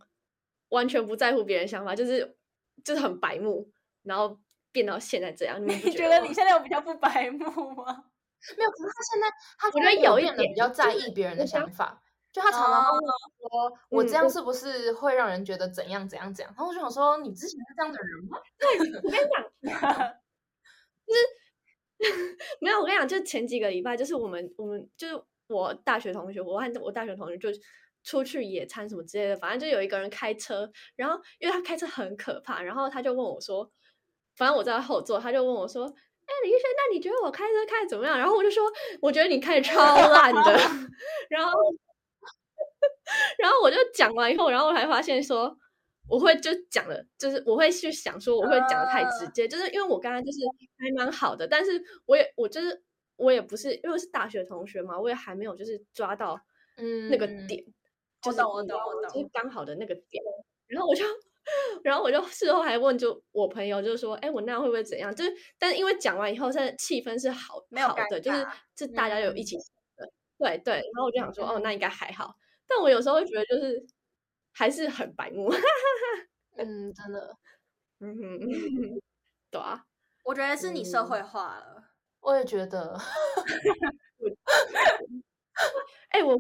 [0.69, 2.37] 完全不在乎别人想法，就是
[2.83, 3.71] 就是很白目，
[4.03, 4.39] 然后
[4.75, 5.57] 变到现在这样。
[5.65, 7.85] 你，你觉得你现在有比较不白目吗？
[8.57, 19.29] 没有，可是他现在他我觉得有一点比较在意别人的想法，就他常常会说：“嗯、我这样是不是会让人觉得怎样怎样怎样？”然后我就想说：“你之前是这样的人吗？” 对，我跟你
[19.71, 19.79] 讲，
[21.07, 21.19] 就是。
[22.59, 27.47] 没有，我跟你讲，就前几个礼拜，就是我们，我们就是我大学同学，我和我大学同学就
[28.03, 33.71] 出去野餐什么之类的，反正就有一个人开车，然后因为他开车很可怕，然后他就问我说，
[34.35, 38.17] 反正我在后座，他就问我说，哎，李医生，那你觉得我开车开的怎么样？
[38.17, 38.63] 然后我就说，
[39.01, 40.41] 我觉得你开的超烂的，
[41.29, 41.51] 然后，
[43.39, 45.57] 然后我就讲完以后，然后我还发现说。
[46.07, 50.37] 我会就讲了，就是我会去想说，我会讲的太直接，uh, 就是因为我刚刚就是
[50.77, 52.79] 还蛮好的，但是我也我就是
[53.15, 56.39] 我也不是因为是大学同学嘛，我也还没有就是抓到
[56.77, 57.65] 嗯那个点，
[58.27, 60.23] 我懂我懂我懂，就是刚好的那个点，
[60.67, 61.03] 然后我就
[61.83, 65.13] 然后我就事后还问就我朋友，就是说，哎，我那样会不会怎样？
[65.15, 69.55] 就是，但是因为讲完以后，现在气氛是好没有好的，就是这大家有一起
[69.97, 70.73] 的，嗯、对对。
[70.75, 72.35] 然后我就想说，哦，那应该还好。
[72.67, 73.85] 但我有时候会觉得，就是
[74.53, 75.51] 还是很白目。
[76.57, 77.35] 嗯，真的，
[78.01, 78.39] 嗯哼，
[79.51, 79.83] 对啊。
[80.23, 81.75] 我觉得是你社会化了。
[81.77, 81.83] 嗯、
[82.21, 82.97] 我也觉得。
[86.09, 86.35] 哎，我。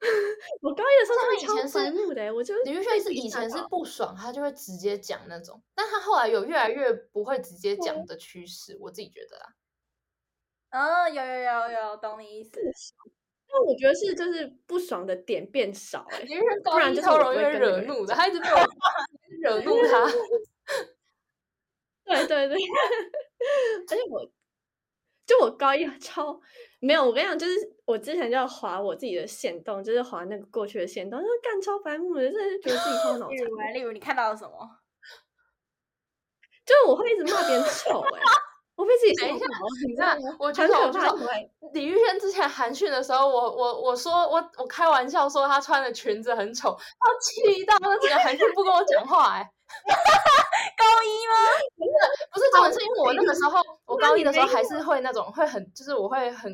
[0.62, 9.54] 我高一的时候，他以前是的，我就李玉轩是以前是不爽，他就会直接讲那种，但他后来有越来越不会直接讲的趋势，我自己觉得啦。
[10.70, 12.60] 嗯，有有有有，懂你意思。
[13.50, 18.58] 那我觉得是就是不爽的点变少，哎，李玉轩高一超容易惹怒的，他一直被我
[19.42, 20.06] 惹怒他。
[22.04, 22.56] 对 对对，
[23.88, 24.30] 而且我。
[25.28, 26.40] 就我高一 超
[26.80, 33.36] 没有，我跟你讲，就是我之前就要滑我自己的线动，就是划那个过去的线动，就是干超白目的，真的是觉得自己超脑残。
[33.36, 34.52] 例如，例如你看到了什么？
[36.64, 38.20] 就是我会一直骂别人丑，哎，
[38.76, 39.44] 我被自己等一下，
[39.86, 41.14] 你知道我觉得我知道
[41.74, 49.50] 李玉轩之前韩训的时候，我我我说我我开玩笑说她穿的裙子很丑，他气到那整个韩训不跟我讲话，哎。
[50.76, 51.34] 高一吗？
[51.76, 51.90] 不是，
[52.32, 56.52] 不是，主要是因为我那个时候，我高一的时候还是会那种会很，就是我会很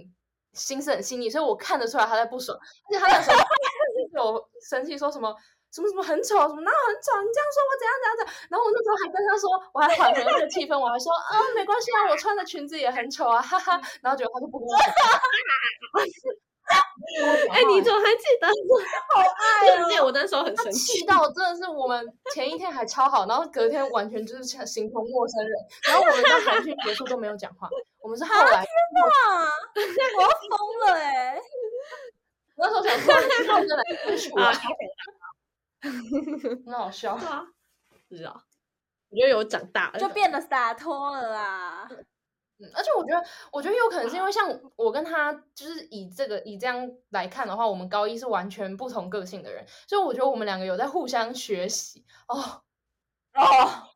[0.53, 3.37] 心思很细腻，所以我看得出来他在不爽，而且他那时候
[4.15, 5.35] 有生气，说什么
[5.73, 14.87] 什么什么很丑，什么哪有很丑，你这样说我怎样怎样怎样，然后我那时候还跟他说，我还缓和那个气氛，我还说啊没关系啊，我穿的裙子也很丑啊，哈哈，然后结果他就不跟我讲。
[17.51, 18.47] 哎，你怎么还记得？
[19.15, 20.05] 好爱哦！
[20.07, 25.53] 我那时候很生气，气到真的是我们前一天还超好，然后隔天完全就是像形同陌生人。
[25.89, 27.69] 然后我们到韩训结束都没有讲话，
[28.01, 28.65] 我们是后来。
[28.65, 29.01] 天哪！
[30.17, 31.39] 我要疯了哎！
[32.57, 33.15] 那时候想说，
[33.61, 34.53] 真的很爽啊，
[36.65, 37.45] 很好笑啊！
[38.09, 38.43] 不知道，
[39.11, 41.89] 我觉得有长大，就变得洒脱了啦。
[42.59, 52.63] 嗯，而且我觉得，我觉得有可能是因为像我跟他，就是以这个以这样来看的话，我们高一是完全不同个性的人，所以我觉得我们两个有在互相学习哦
[53.35, 53.89] 哦。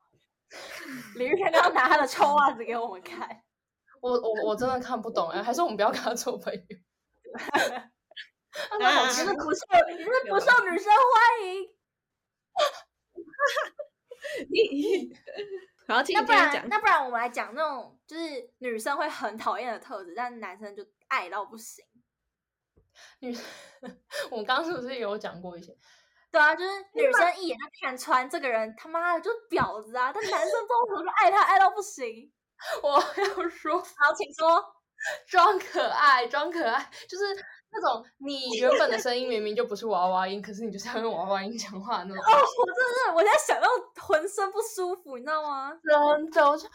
[1.17, 3.45] 李玉天刚刚拿他的臭袜子给我们看，
[4.01, 6.61] 我我我真的看不懂哎，还是我们不要跟他做朋友？
[8.51, 11.71] 他说好吃的不受，你是不受女生欢迎。
[14.51, 15.15] 你。
[15.89, 21.85] 好，那不然那不然我们来讲那种就是女生会很讨厌的特质，但男生就爱到不行。
[23.21, 23.43] 女生，
[24.31, 25.75] 我们刚刚是不是也有讲过一些？
[26.31, 32.31] 对啊，就是女生一眼就看穿这个人他妈的就是婊子啊，但男生不知道怎么说爱他爱到不行。
[32.83, 34.63] 我要说，好，请说，
[35.27, 37.25] 装可爱，装可爱，就是。
[37.71, 42.17] 那种你原本的声音明明就不是娃娃音，可是你就是要用娃娃音讲话那种。
[42.17, 43.69] 哦，我真的是，我现在想到
[44.01, 45.79] 浑身不舒服，你知道吗？
[45.83, 46.69] 人走就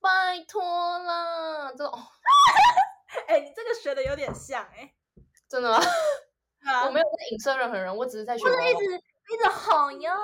[0.00, 0.62] 拜托
[0.98, 1.92] 了，这种。
[3.28, 4.94] 哎、欸，你这个学的有点像哎、欸，
[5.48, 5.78] 真的吗？
[6.66, 8.44] 啊、我没有在影射任何人，我只是在学。
[8.44, 10.14] 不是一直一直吼呀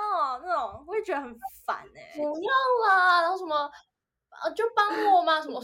[0.43, 1.33] 那种，我也觉得很
[1.65, 2.17] 烦哎、欸。
[2.17, 2.51] 不要
[2.87, 3.55] 啦，然后什么
[4.29, 5.63] 啊，就帮我嘛什么。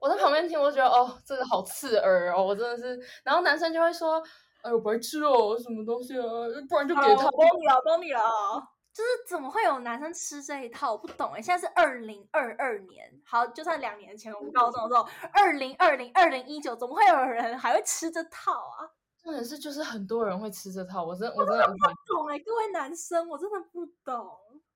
[0.00, 3.00] 我在旁边听，我就觉得哦，这个好刺耳哦，我真的是。
[3.24, 4.22] 然后男生就会说
[4.62, 6.24] ：“哎呦，白痴哦，什么东西啊？
[6.68, 8.20] 不然就给他。”我帮你了，帮你了。
[8.92, 10.92] 就是怎么会有男生吃这一套？
[10.92, 11.42] 我不懂哎。
[11.42, 18.88] 现在是二零二二年，好，就算两年前我们高中的时候，二零二零二零一九，怎么会有人还会吃这套啊？
[19.22, 24.24] 真的是，就是很多人会吃这套，我真我真的不懂哎，各位男生，我真的不懂。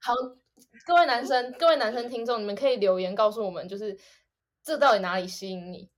[0.01, 0.13] 好，
[0.87, 3.97] 各位男生，各位男生听众，你们可以留言告诉我们，就是。
[4.63, 5.91] 这到底哪里吸引你？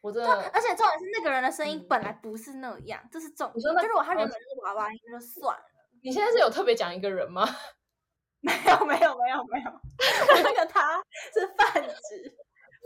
[0.00, 3.60] 我真的，而且重点是那个人的声音本来不是那样，嗯、这是重点。
[3.60, 5.64] 就如果他原本是娃娃音就算了。
[6.02, 7.44] 你现在是有特别讲一个人吗？
[8.40, 9.80] 没有没有没有没有，
[10.44, 11.02] 那个他
[11.32, 12.36] 是泛指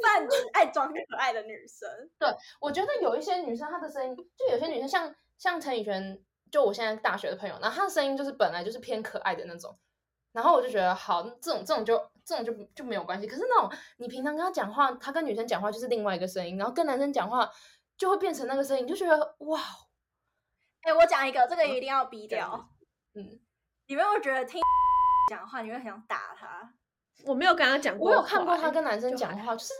[0.03, 1.87] 泛指爱装可爱的女生。
[2.19, 6.19] 对，我觉得有一些女生她的声音，就有些女生像像陈以轩，
[6.51, 9.79] 就我现在大学的朋友，然后她的声音就是本来就是偏可爱的那种。
[10.33, 13.27] 然后我就觉得好，这种这种就这种就就没有关系。
[13.27, 17.51] 可是那种你平常跟他讲话，他跟女生讲话就是另外一个声音，然后跟男生讲话
[17.97, 19.61] 就会变成那个声音，就觉得哇！
[20.83, 22.69] 哎，我讲一个，这个一定要逼掉。
[23.15, 23.41] 嗯，
[23.87, 24.61] 你没有觉得听
[25.31, 26.73] 讲话你会很想打他？
[27.25, 29.75] 我没有跟他讲过，我有看过他跟男生讲话，就，就是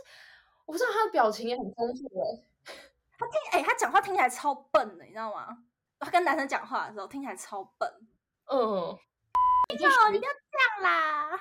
[0.65, 2.73] 我不知道他的表情也很丰富哎。
[3.17, 5.57] 他听哎，他讲话听起来超笨的，你知道吗？
[5.99, 7.87] 他跟男生讲话的时候听起来超笨。
[8.51, 8.97] 嗯。
[9.69, 10.21] 你不要这样
[10.81, 11.39] 啦！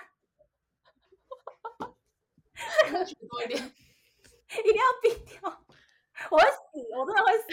[3.28, 3.58] 多一点，
[4.58, 5.64] 一定要逼掉！
[6.30, 6.52] 我会死，
[6.96, 7.46] 我真的会死！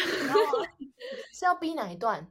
[1.33, 2.27] 是要逼哪一段？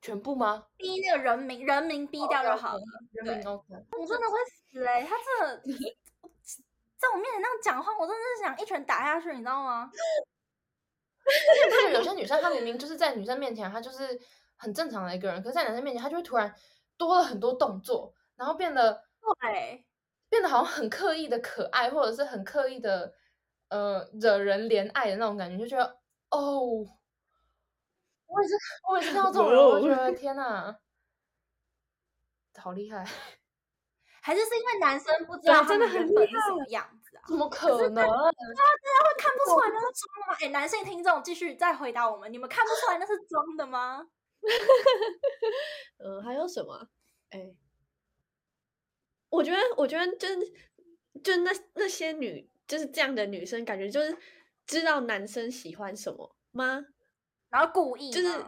[0.00, 0.66] 全部吗？
[0.76, 2.82] 逼那个人民，人民逼掉就好了。
[3.12, 3.66] 人名 OK。
[3.98, 5.06] 我真的会死哎、欸！
[5.06, 5.62] 他真的
[6.98, 9.90] 在我面前那样讲话，我真的是想一拳打下去，你知道吗？
[11.92, 14.20] 有些女生，她明明就是在女生面前，她就是
[14.56, 16.52] 很正常的一个人，可是在男生面前，她就会突然
[16.96, 19.04] 多了很多动作，然后变得
[19.40, 19.84] 对，
[20.32, 23.14] 变得好像很刻意的可爱，或者是很刻意的
[23.68, 25.98] 呃惹人怜爱的那种感觉，就觉得
[26.30, 26.88] 哦。
[28.26, 28.54] 我也是，
[28.90, 30.74] 我也是看到这种人，我觉得 天哪，
[32.56, 33.04] 好厉害！
[34.24, 37.22] 还是是因为男生不知道他们原本是什么样子啊？
[37.28, 38.02] 怎么可能？
[38.02, 40.34] 啊，真的会看不出来那是 装吗？
[40.40, 44.06] 哎，男性听众继续再回答我们，你们看不出来那是装的吗？
[45.98, 46.88] 嗯，还有什么？
[47.30, 47.54] 哎，
[49.32, 50.52] 我觉得，我觉得就是，
[51.24, 54.14] 就那那些女就是这样的女生，感觉就是
[54.66, 56.84] 知道男生喜欢什么吗？
[57.48, 58.44] 然后故意就是，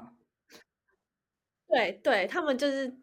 [1.66, 2.94] 对对，他们就是，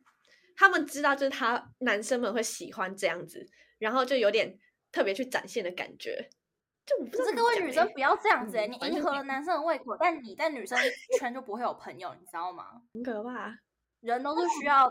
[0.55, 3.43] 他们知道就是他男生们会喜欢这样子，
[3.79, 4.59] 然后就有点
[4.91, 6.29] 特别去展现的感觉。
[6.85, 10.77] 就我不知道，可是各位女生不要这样子哎、欸，嗯、你迎合了男生的胃口，但你在女生
[11.19, 12.81] 圈就不会有朋友，你知道吗？
[12.93, 13.57] 很可怕，
[14.01, 14.89] 人都是需 要，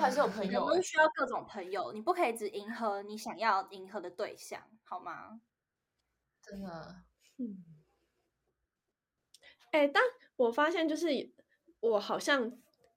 [0.00, 5.40] 还是有朋友，人都是需要各种朋友，你不可以只迎合你想要迎合的对象，好吗？
[6.42, 6.96] 真的，
[7.38, 7.64] 嗯，
[9.72, 10.02] 哎，但。
[10.36, 11.06] 我发现就是
[11.78, 12.50] 我好像，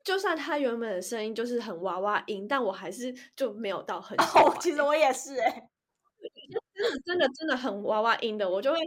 [0.03, 4.17] 就算他原本的声音就是很娃娃音，但我还是就没有到很。
[4.17, 5.69] 哦，其实我也是哎、欸，
[6.73, 8.79] 真的真的真的很娃娃音的，我就会，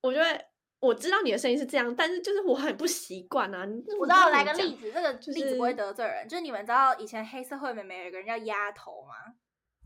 [0.00, 0.47] 我就会，
[0.80, 3.66] 我知道你的声音是这样，但是就是我很不习惯啊。
[3.98, 9.14] 我知道，来个例子，这个例子不会得罪人，就是、就是你们知道以前黑社会妹妹有一个人叫丫头吗？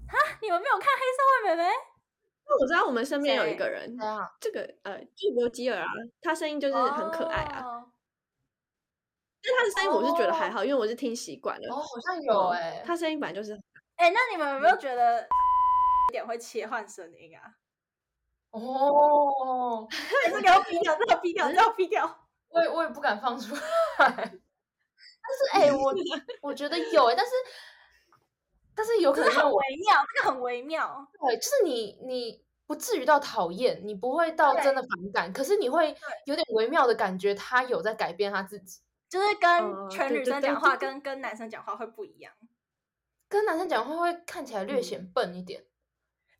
[0.08, 1.70] 哈，你们没有看黑社会美眉？
[2.60, 3.96] 我知道我们身边有一个人，
[4.38, 5.86] 这个呃，吉罗基尔啊，
[6.20, 7.62] 他声音就是很可爱啊。
[9.44, 11.74] 但他的声音我是觉得还好，因为我是听习惯了。
[11.74, 13.58] 哦，好像有哎，他声音本来就是。
[13.96, 17.42] 哎，那你们有没有觉得有点会切换声音啊？
[18.52, 19.86] 哦，
[20.24, 22.28] 这个要逼掉，这个逼掉，这个逼掉。
[22.48, 23.60] 我也我也不敢放出来。
[23.98, 24.08] 但
[25.36, 25.94] 是哎，我
[26.40, 27.32] 我觉得有哎，但是。
[28.74, 31.06] 但是有可能很微妙，这个很微妙。
[31.20, 35.94] 对，就是你，你不至于到讨厌，你不会到真的反感，可是你会
[36.24, 38.80] 有点微妙的感觉，他有在改变他自己，
[39.10, 42.32] 就是跟全女生讲话跟跟男生讲话会不一样，
[43.28, 45.66] 跟男生讲话会看起来略显笨一点。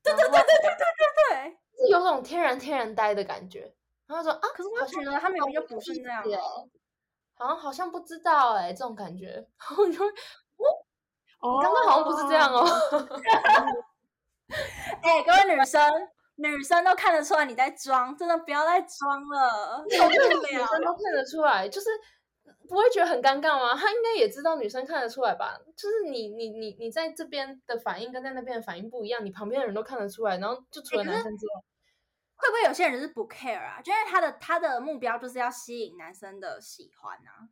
[0.03, 3.73] 对对对对对对对对，是有种天然天然呆的感觉。
[4.07, 6.43] 然后说啊，可是我觉得他明明就不是那样，
[7.35, 9.27] 好像好像不知道哎，这种感觉，
[9.59, 10.67] 然后就会哦。
[11.41, 12.63] 哦，刚刚好像不是这样哦。
[15.03, 15.91] 哎、欸，各位女生，
[16.37, 19.83] 女生都看得出来你在装，真的不要再装了。
[19.89, 20.09] 女生
[20.85, 21.89] 都看得出来，就是
[22.69, 23.75] 不会觉得很尴尬吗？
[23.75, 25.59] 他应该也知道女生看得出来吧？
[25.75, 30.37] 就是你你你你在这边的反应跟在那边的反应不一样，你旁边的人都看得出来。
[30.39, 31.65] 然后就除了男生之外，欸、
[32.43, 33.81] 会不会有些人是不 care 啊？
[33.81, 37.49] 就因为他的他的目标就是要吸引男生的喜欢啊。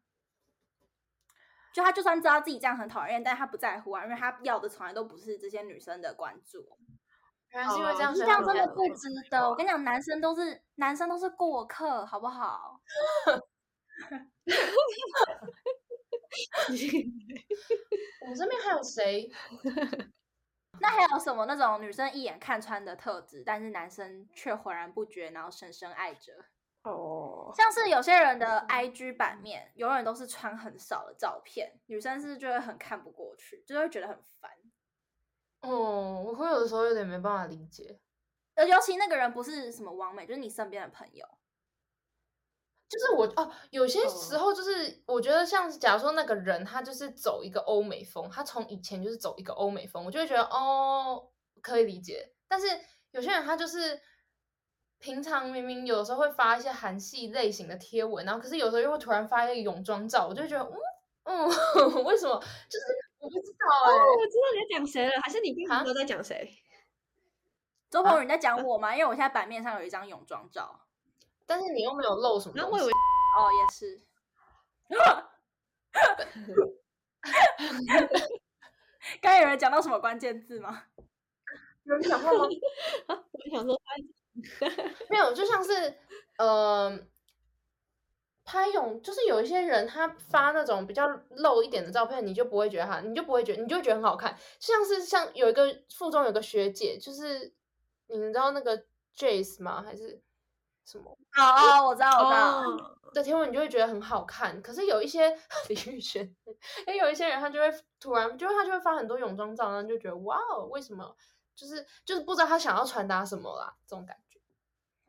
[1.72, 6.76] 就他就算知道自己这样很讨厌，但他不在乎啊，因为他要的从来都不是这些女生的关注。
[7.52, 9.48] 原来是因为这样，这样真的不值得。
[9.48, 12.80] 我跟你讲，男生都是男生都是过客，好不好？
[18.28, 19.30] 我这边还有谁？
[20.80, 26.32] 那还有什么那种女生一眼看穿的特质，但是男生却浑然不觉，然后深深爱着？
[26.82, 27.54] 哦，oh.
[27.54, 34.50] 像是有些人的 IG 版面永远都是穿很少的照片，女生是是就会很看不过去，就会觉得很烦。
[35.60, 38.00] 哦，我会有的时候有点没办法理解，
[38.56, 41.26] 尤尤其那个人不是什么完美，就是你身边的朋友，
[42.90, 51.30] 就是我哦，有些时候就是我觉得像，假如说那个人他就是走一个欧美风，他从以前就是走一个欧美风，我就会觉得哦
[51.62, 52.66] 可以理解，但是
[53.12, 53.98] 有些人他就是。
[55.02, 60.70] 平常明明有的时候会发一些韩系类型的贴文，然后可是有时候又会突然发一个泳装照，我就觉得，
[61.24, 62.38] 嗯嗯， 为什么？
[62.68, 62.84] 就是
[63.18, 66.52] 我不知道哎、欸哦，我知道你在讲谁了，还是你平常都在讲谁？
[67.88, 68.88] 周鹏宇你在讲我吗？
[68.90, 70.78] 啊、因为我现在版面上有一张泳装照，
[71.50, 72.54] 但是你又没有漏什么。
[72.54, 72.86] 然后我以为，
[73.36, 74.00] 哦，也是。
[79.20, 80.84] 刚有人讲到什么关键字吗？
[81.82, 82.44] 有人讲话吗？
[83.08, 83.76] 啊，我想说。
[85.08, 85.92] 没有，就像是，
[86.38, 86.96] 呃，
[88.44, 94.38] 拍泳，就是有一些人他发那种比较露一点的照片，你就不会觉得他，你就不会觉得，你就会觉得很好看。
[94.60, 97.52] 像是像有一个附中有个学姐，就是
[98.06, 98.84] 你们知道那个
[99.16, 99.82] Jace 吗？
[99.82, 100.22] 还是
[100.90, 101.16] 什么。
[101.36, 102.60] 哦哦，我知道，我知道。
[102.60, 105.36] 哦的天文你就会觉得很好看，可是有一些
[105.68, 106.22] 李宇轩，
[106.86, 107.68] 因为有一些人他就会
[107.98, 111.16] 突然，就是他就会发很多泳装照，然后就觉得哇哦，为什么？
[111.56, 114.38] 就是就是不知道他想要传达什么啦，这种感觉。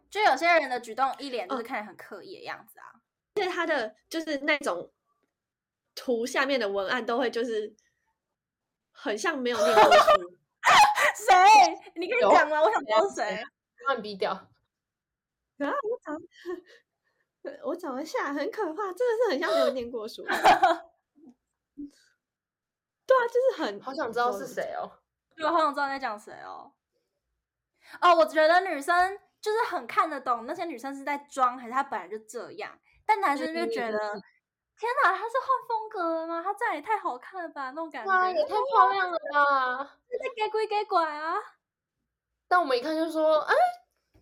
[0.09, 2.89] 就有些人的举动一脸就是看起来很刻意的样子啊，
[3.35, 4.91] 就是他的就是那种
[5.93, 7.71] 图下面的文案都会就是
[8.91, 10.37] 很像没有念过书。
[11.27, 11.35] 谁？
[11.95, 12.59] 你可以讲吗？
[12.59, 13.43] 我想知道谁。
[13.87, 14.49] 把你逼掉。
[15.63, 16.11] 啊，我找。
[17.63, 20.23] 我找一下，很可怕，真的是很像没有念过书。
[23.07, 24.99] 对啊，就是很好想知道是谁哦。
[25.35, 26.71] 对，好想知道你在讲谁哦。
[27.99, 33.97] 哦，我觉得女生就是很看得懂那些女生是在装还是她本来就这样，但男生就觉得，
[34.77, 36.43] 天哪，她是换风格了吗？
[36.43, 38.11] 她这样也太好看了吧，那种感觉。
[38.11, 39.97] 哇，也太漂亮了吧！
[40.07, 41.37] 是在给鬼给拐啊。
[42.47, 43.55] 但我们一看就说，哎。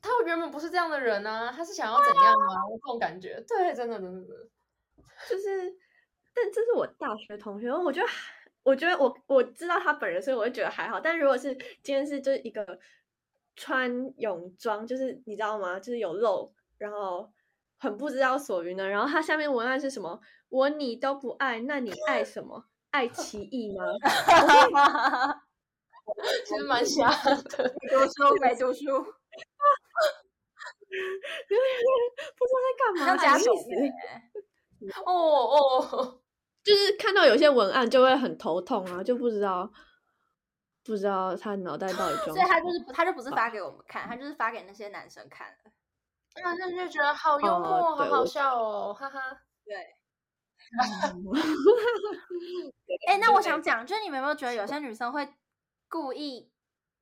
[0.02, 2.56] 他原本不是这样的人啊，他是想要怎样吗？
[2.72, 4.34] 这种感觉，对，真的，真的，
[5.30, 5.76] 就是，
[6.34, 8.08] 但这是我大学同学，我觉得，
[8.64, 11.00] 我觉得我我知道他本人，所以我就觉得还好。
[11.00, 12.80] 但如果是今天是就是一个
[13.56, 15.80] 穿泳装，就是你知道吗？
[15.80, 17.32] 就是有露，然后
[17.78, 20.22] 很不知道所云的，然后他下面文案是什么？
[20.50, 22.66] 我你都不爱，那你爱什么？
[22.91, 23.84] 爱奇艺吗？
[26.47, 27.36] 其实蛮瞎的，
[27.84, 29.14] 没读书，没读书。
[32.38, 33.48] 不知道在干嘛，假意思。
[35.06, 36.22] 哦哦，
[36.64, 39.70] 就是看到有些文案就会很头痛啊，就不知道
[40.84, 42.36] 不知道他脑袋到底 装。
[42.36, 45.72] 所以他就是他就不是发给我们看，他就是发给那些男生看的。
[46.42, 49.20] 男生就觉得好幽默，好好笑哦，哈哈。
[49.66, 49.76] 对。
[53.08, 55.28] 哎，那我想讲，就是你们有没有觉得有些女生会
[55.90, 56.50] 故意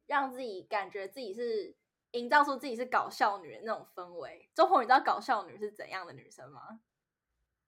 [0.07, 1.75] 让自己感觉自己是？
[2.18, 4.49] 营造出自己是搞笑女人那种氛围。
[4.55, 6.80] 周红，你知道搞笑女是怎样的女生吗？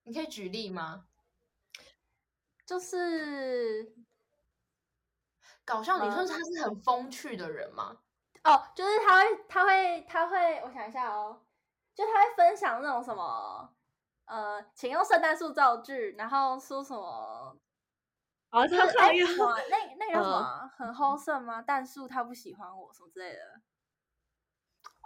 [0.02, 1.06] 你可以举例吗？
[2.66, 3.94] 就是
[5.64, 7.98] 搞笑女生，她是很风趣的人吗？
[8.44, 11.42] 哦，就是她会，她会，她会，我想一下哦，
[11.94, 13.74] 就她会分享那种什么，
[14.24, 17.56] 呃，请用圣诞树造句，然后说什么，
[18.48, 19.20] 啊，她可以，
[19.68, 20.70] 那那个叫什么？
[20.76, 21.62] 很 wholesome 吗？
[21.66, 23.60] 但是他不喜欢我，什么之类的。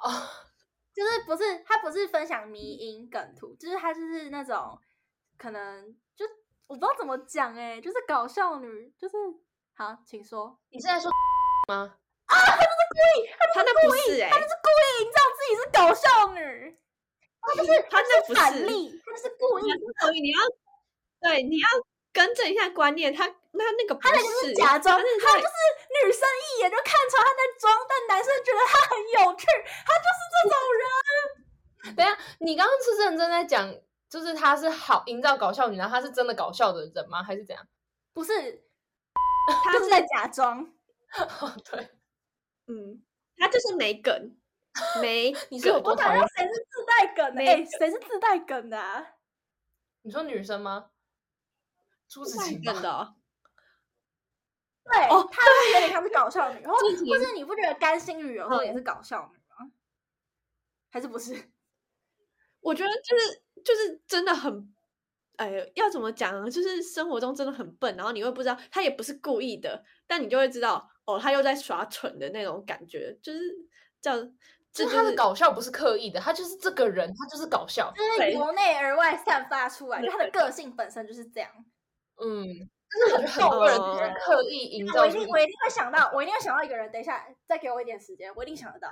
[0.05, 0.11] 哦，
[0.95, 4.79] 就是不是他不是分享迷因梗图，就是他就是那种
[5.39, 6.25] 可能就
[6.67, 9.17] 我不知道怎么讲哎，就是搞笑女，就是
[9.75, 11.11] 好，请说，你是在说
[11.69, 11.97] 吗？
[12.27, 16.79] 啊，他就是故意，他就是故意，他就是故意营造自己是搞笑女，
[17.41, 19.63] 他就是他是反例，他就是故意，
[20.01, 20.39] 所以你要
[21.21, 21.69] 对你要
[22.15, 23.35] 更正一下观念，他。
[23.57, 25.55] 那那个不是，他那个是假装，他就是
[26.03, 29.47] 女生一眼就看出他在装，但男生觉得他很有趣，
[29.87, 31.95] 他就是这种人。
[31.95, 33.73] 等下，你刚刚是认真在讲，
[34.11, 37.23] 就是他是好营造搞笑女，然后他是真的搞笑的人吗？
[37.23, 37.65] 还是怎样？
[38.12, 38.33] 不是，
[39.62, 40.61] 他是在假装。
[41.15, 41.91] 哦，对，
[42.67, 43.05] 嗯，
[43.37, 44.37] 他就是没梗，
[45.01, 45.41] 没梗。
[45.51, 46.21] 你是有多讨厌？
[46.37, 47.41] 谁是自带梗的？
[47.41, 49.15] 哎，谁是自带梗的啊？
[50.03, 50.87] 你说女生吗？
[52.09, 52.73] 朱自清的。
[54.85, 56.77] 对，哦，她是有点像是搞笑女，然后
[57.09, 59.73] 或者你不觉得甘心女有时候也是搞笑女吗？
[60.91, 61.35] 还是不是？
[62.61, 64.75] 我觉得就是就是真的很，
[65.37, 66.51] 哎，要怎么讲呢？
[66.51, 73.41] 就是生活中真的很笨，然后你会不知道他也不是故意的，但你就会知道哦，他又在耍蠢的那种感觉，就是
[74.03, 74.17] 叫，
[74.71, 81.51] 就是他的搞笑不是刻意的，他就是这个人，他就是搞笑，就是由内而外散发出来，就他的个性本身就是这样，
[82.21, 82.69] 嗯。
[82.95, 85.01] 就是很多人刻意营造。
[85.01, 86.93] 我一定，我一定会想到，我一定会想到一个人。
[86.93, 88.89] 等一下，再给我一点时间，我一定想得到。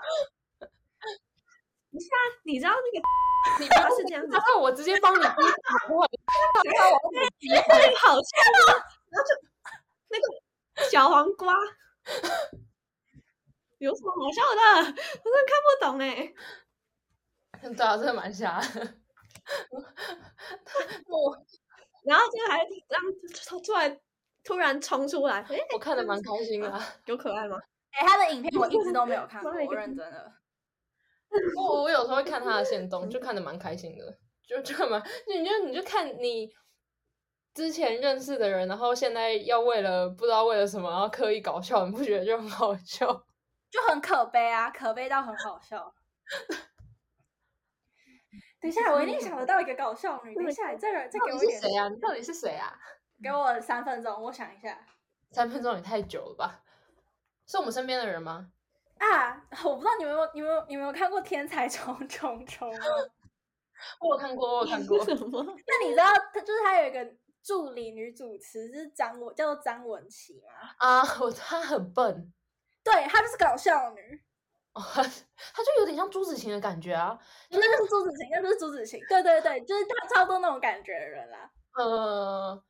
[1.90, 3.04] 你知道，你知道那个，
[3.62, 6.04] 你不要是这样子，然后我直接帮你逼死我。
[6.66, 7.54] 然后我逼死
[8.00, 8.26] 好笑
[8.74, 8.82] 啊！
[9.08, 9.30] 然后就
[10.08, 10.24] 那个
[10.90, 11.54] 小黄瓜，
[13.78, 14.60] 有什么好笑的？
[14.80, 16.34] 我真的看不懂哎。
[17.76, 18.60] 对啊，真的蛮瞎。
[21.06, 21.46] 我。
[22.04, 23.00] 然后就还让
[23.62, 24.00] 突然
[24.44, 27.56] 突然冲出来，我看的蛮开心的，有可爱吗？
[27.92, 30.32] 哎，他的影片我一直都没有看 过，我认真的。
[31.56, 36.50] 我我有时候会看他的限动，就看的蛮开心的，就就蛮，你就你就看你
[37.54, 43.06] 之前认识的人，然后现在要为了不知道为了什么，然后刻意搞笑，你不觉得就很好笑？
[43.70, 45.94] 就很可悲啊，可悲到很好笑。
[48.62, 50.34] 等一下，我一定想得到一个搞笑女。
[50.34, 51.60] 等一下，再再给我一点。
[51.60, 51.88] 谁啊？
[51.88, 52.72] 你到底是谁啊？
[53.22, 54.78] 给我三分钟，我想一下。
[55.32, 56.62] 三分钟也太久了吧？
[57.46, 58.52] 是我们身边的人吗？
[58.98, 62.84] 啊，我不知道你们有没有、你们有、你们有看过《天才冲冲冲》吗？
[64.00, 65.02] 我有看过，我有看过。
[65.04, 65.42] 什么？
[65.66, 67.04] 那你知道他就是他有一个
[67.42, 70.70] 助理女主持是张文，叫做张文琪吗？
[70.78, 72.32] 啊，我她很笨，
[72.84, 74.22] 对，她就是搞笑女。
[74.74, 77.18] 哦，他就有点像朱子晴的感觉啊。
[77.50, 78.98] 那就是朱子晴，那就是朱子晴。
[79.08, 81.50] 对对对，就是他差不多那种感觉的人啦。
[81.74, 82.64] 呃，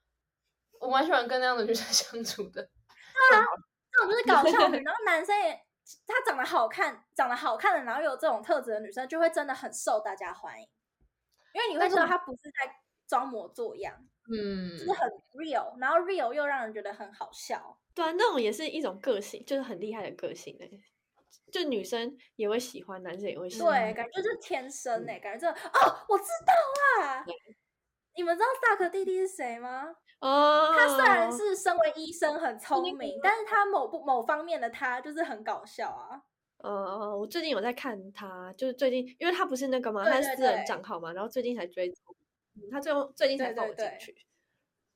[0.80, 2.62] 我蛮喜欢跟那样的女生 相处的。
[2.62, 3.44] 对啊，
[3.90, 5.61] 这种就是搞笑女，然后男生也
[6.07, 10.68] 他长得好看，长得好看的，然后有这种特质的女生，就会真的很受大家欢迎。
[11.55, 12.74] 因为你会知道他不是在
[13.07, 13.94] 装模作样，
[14.32, 17.78] 嗯，就是很 real，然后 real 又让人觉得很好笑。
[17.94, 20.70] 对啊，那种也是一种个性，就是很厉害的个性哎，
[21.51, 23.83] 就女生也会喜欢，男生也会喜欢。
[23.83, 27.24] 对，感觉就是天生哎，感觉这哦，我知道啊，
[28.14, 29.95] 你们知道萨克弟弟是谁吗？
[30.20, 36.22] 哦，他虽然是身为医生很聪明，但是他某不某方面的他就是很搞笑啊。
[36.59, 42.14] 哦，我最近有在看他，就是最近，因为他不是那个嘛，他是私人账号嘛，然后最近才追踪，
[42.70, 44.14] 他最后最近才放我进去。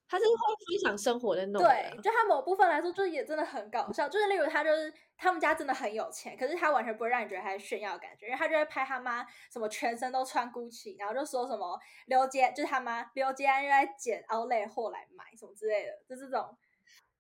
[0.09, 0.31] 他是会
[0.69, 1.69] 分享生活的那种。
[1.69, 4.09] 对，就他某部分来说，就是也真的很搞笑。
[4.09, 16.57] 就是例如他就是他们家真的很有钱，可是他完全不会让你觉得他炫耀的感觉，因为他就会拍他妈什么全身都穿 Gucci，然后就说什么刘杰就是他妈刘杰安又在捡 Outlet 货来买什么之类的，就这种，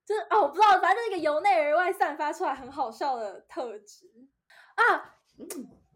[0.05, 4.07] 就是哦，我不知道，反正就是一个由内而外散发出来很好笑的特质。
[4.77, 5.17] 啊，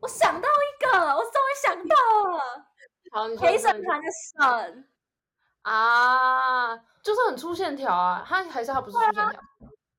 [0.01, 1.97] 我想到一个，我终于想到
[2.31, 2.67] 了，
[3.13, 4.89] 好，陪审团的神
[5.63, 9.31] 啊，就是很粗线条啊，他还是他不是粗线条，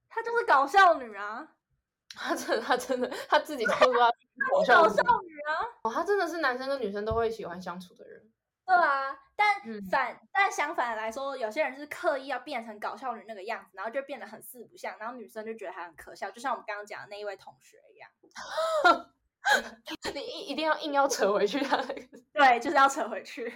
[0.09, 1.47] 他就是搞笑女啊，
[2.16, 4.12] 他真的他真的他自己都说他
[4.49, 4.89] 搞笑
[5.22, 8.22] 女啊，哦，他真的是男生跟女生都会喜欢相处的人。
[8.66, 18.09] 对啊，但反、嗯、但相反来说，有些人是刻意要变成搞笑女那个样子，然后就变得很四不像，然后女生就觉得她很可笑，就像我们刚刚讲的那一位同学一样。
[20.14, 22.01] 你一一定要硬要扯回去他那个，
[22.32, 23.51] 对，就是要扯回去。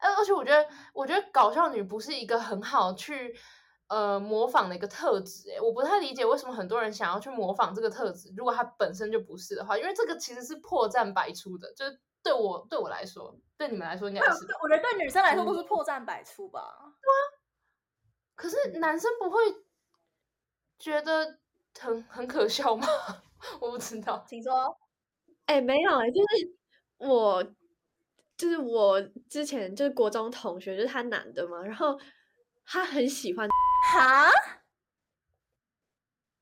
[0.00, 3.36] 而且我觉得，我觉得搞笑女不是一个很好去
[3.88, 12.00] 呃模仿的一个特质，哎，我不太理解为什么很多人想要去模仿这个特质，如果她本身就不是的话，因为这个其实是破绽百出的，就是。
[12.20, 14.28] 对我对我来说，对你们来说应该是。
[14.60, 16.60] 我觉得对女生来说都是破绽百出吧。
[17.00, 17.20] 对啊。
[18.34, 19.40] 可是男生不会
[20.80, 21.38] 觉得
[21.78, 22.86] 很很可笑吗？
[23.60, 24.26] 我不知道。
[24.28, 24.52] 请说。
[25.46, 26.56] 哎，没有哎，就是
[26.98, 27.42] 我，
[28.38, 31.98] 就是我之前就是国中同学，就是他男的嘛，然后
[32.64, 33.46] 他很喜欢。
[33.92, 34.30] 哈？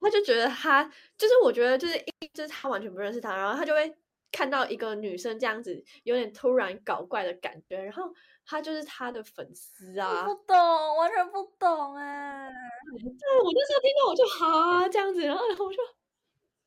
[0.00, 0.84] 他就觉得他，
[1.18, 3.96] 就是我觉得就是一，就是他完全不认识他，然后他就会。
[4.32, 8.12] 看到一个女生这样子，有点突然搞怪的感觉，然后
[8.44, 10.56] 他就是他的粉丝啊，不懂，
[10.98, 12.50] 完全不懂哎。
[12.90, 15.78] 对，我那时候听到我就哈这样子，然后然后我就，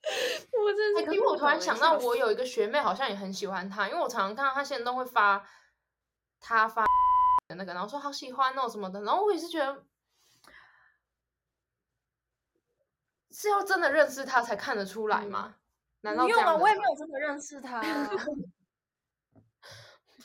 [0.51, 1.15] 我真的是、欸。
[1.15, 5.47] 因为我突然想到，我有一个学妹好像也很喜欢他，因为我常常看到他现在都会发
[6.39, 6.85] 他发
[7.47, 9.85] 的那个，然后说好喜欢哦什么的，然后我也是觉得
[13.31, 15.55] 是要真的认识他才看得出来吗？
[15.55, 15.59] 嗯
[16.01, 16.55] 难道不用吗？
[16.55, 17.83] 我也没有真的认识他。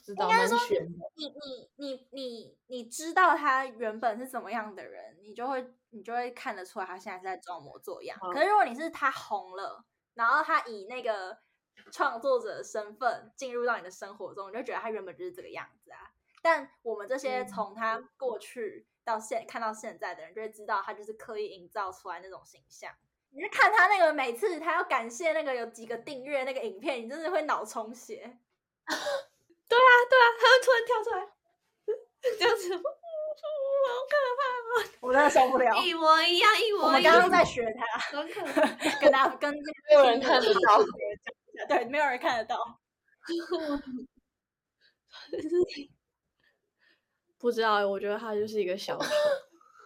[0.06, 0.56] 应该说
[1.16, 8.18] 你你你你你知道他原本是怎么样的人，你就会你就会看得出来他现在是在装模作样。
[8.20, 9.84] 可是如果你是他红了，
[10.14, 11.38] 然后他以那个
[11.92, 16.10] 创作者的身份进入到你的生活中，你就觉得他原本就是这个样子啊。
[16.42, 22.92] 但我们这些从他过去到现看到现在的人，就会知道他就是刻意营造出来那种形象。
[23.30, 28.38] 你是看他那个每次他要感谢那个有几个订阅那个影片，你真的会脑充血。
[29.66, 31.28] 对啊，对啊，他会突然跳出来，
[32.38, 32.82] 这样子，
[33.86, 34.40] 好可怕！
[35.00, 35.76] 我真的受不了。
[35.78, 36.84] 一模一样，一模一样。
[36.86, 37.86] 我们刚刚在学他，
[39.00, 40.60] 跟他跟没有人看得到，
[41.68, 42.80] 对，没有人看得到。
[47.38, 49.06] 不知道，我觉得他就是一个小丑。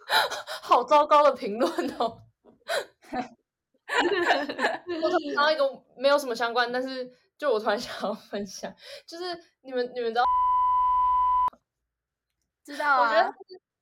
[0.61, 2.21] 好糟糕的评论哦。
[5.01, 8.73] 我突然想到一个没有什么相关，但是就我突然想要分享，
[9.05, 9.23] 就是
[9.61, 10.23] 你们你们知道
[12.73, 13.03] 知道啊？
[13.03, 13.33] 我觉得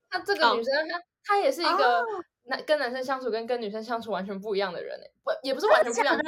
[0.10, 2.04] 她这个女生，她她也是一个
[2.44, 6.24] 男跟男生相处跟跟女生相处完全不一样的人诶，不也不是完全不一样的，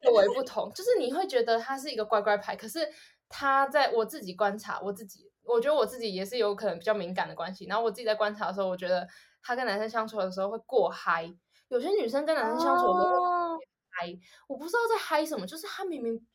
[0.00, 2.86] 略微不同，就是你会觉得她是一个乖乖牌，可是
[3.28, 9.08] 她在我自己观察我自己，我觉得我自己也是有可能比较敏感的关系，然后我自己在观察的时候，我觉得
[9.42, 11.34] 她跟男生相处的时候会过嗨。
[11.68, 13.58] 有些女生跟男生相处的时候
[13.88, 14.16] 嗨，oh.
[14.48, 16.26] 我不知道在嗨什么，就是她明明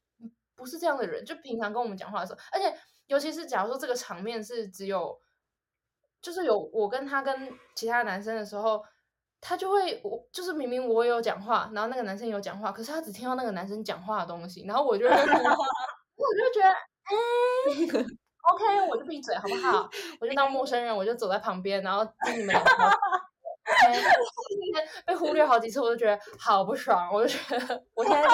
[0.55, 2.75] 不是这样的人，就平常跟我们讲话的时候，而且
[3.05, 5.19] 尤其是假如说这个场面是只有，
[6.22, 8.84] 就是有我跟他跟其他男生的时候，
[9.39, 15.20] 他就会我就是明明我有讲话，然后那个男生有讲话，可是他只听到那个男生讲话的东西，然后我就， 我就
[16.53, 17.13] 觉得，哎
[18.51, 19.89] ，OK，我就闭嘴好不好？
[20.20, 22.55] 我就当陌生人，我就走在旁边，然后听你们。
[25.05, 28.30] 被忽略好几次，我就觉得好不爽，我就觉得 我现在就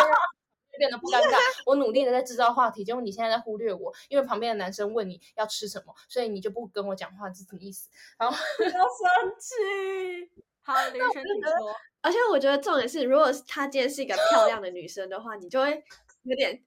[0.77, 1.37] 变得不尴尬。
[1.65, 7.89] 我努力的在制造话题，结果你现在在忽略我，因为旁边的男生问你要吃什么，所以你就不跟我讲话，这是什么意思？
[8.17, 10.31] 然后要生气。
[10.61, 11.75] 好， 女生你说。
[12.01, 15.83] 而且我觉得重点是，如果她今天是一个漂亮的女生的话，你就会
[16.23, 16.61] 有点，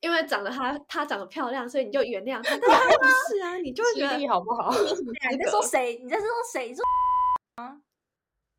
[0.00, 2.56] 因为长得她她长得漂亮，所以你就原谅她。
[2.56, 4.70] 但不是啊，你就会觉得好不好？
[4.72, 5.98] 你在说谁？
[6.02, 6.74] 你在说谁？
[6.74, 6.82] 说
[7.56, 7.76] 啊？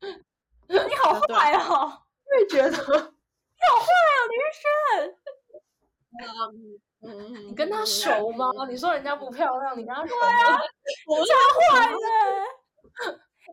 [0.68, 2.02] 你好坏哦！
[2.24, 3.12] 我也觉得
[3.68, 3.86] 坏
[4.16, 4.62] 哦，林轩。
[7.02, 8.50] 嗯，你跟他熟吗？
[8.68, 10.20] 你说人家不漂亮，你跟他熟吗？
[10.20, 10.60] 对啊，
[11.06, 11.34] 我超
[11.74, 11.96] 坏的。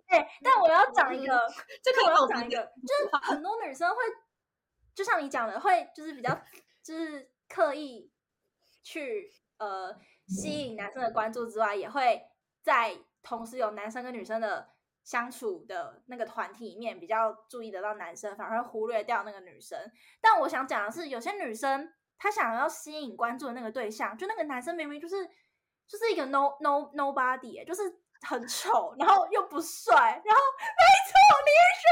[0.07, 1.47] 哎、欸，但我要讲一个，
[1.81, 3.97] 这个我要讲一个，就是很多女生会，
[4.93, 6.37] 就像你讲的，会就是比较，
[6.83, 8.11] 就是刻意
[8.83, 9.95] 去呃
[10.27, 12.21] 吸引男生的关注之外，也会
[12.61, 14.69] 在同时有男生跟女生的
[15.07, 19.79] 相处的那个团体里面比较注意得到男生，反而忽略掉那个女生。
[20.19, 25.15] 但我想讲的是，有些女生她想要吸引关注的那个对象，就那个男生明明就是
[25.87, 28.01] 就是一个 no no nobody，就是。
[28.23, 31.13] 很丑，然后又不帅，然后没错，
[31.45, 31.85] 李宇轩，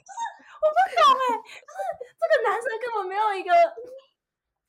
[0.00, 0.18] 就是
[0.56, 1.78] 我不懂哎，就是
[2.16, 3.52] 这个男生根本没有一个，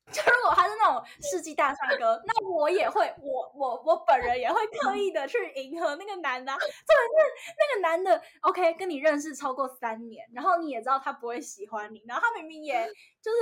[0.13, 12.85] 就如果他是那种世纪大帅哥，那我也会，我我我本人也会刻意的去迎合那个男的，重点是那个男的，OK，跟你认识超过三年，然后你也知道他不会喜欢你，然后他明明也
[13.21, 13.37] 就是。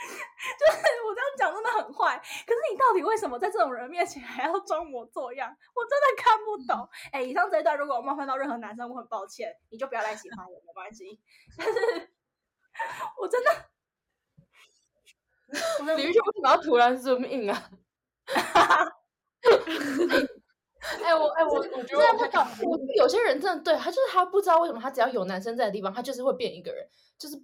[0.00, 2.16] 就是我这样讲真的很坏，
[2.46, 5.54] 可是你到底为什么在这种人面前还要装模作样？
[5.74, 6.88] 我真的看不懂。
[7.12, 11.20] 哎、欸，以上这一段如果我冒犯到任何男生，我很抱歉，你就不要来喜欢我，没关系。
[11.54, 12.10] 但是，
[13.20, 13.50] 我真的，
[15.96, 17.70] 李宇轩为什么要突然 zoom in 啊？
[21.02, 26.86] 哎、欸，我哎、欸、我我觉得我看到，我有些人真的对他就是他不知道为什么他只要有男生在的地方，他就是会变一个人，
[27.18, 27.42] 就是。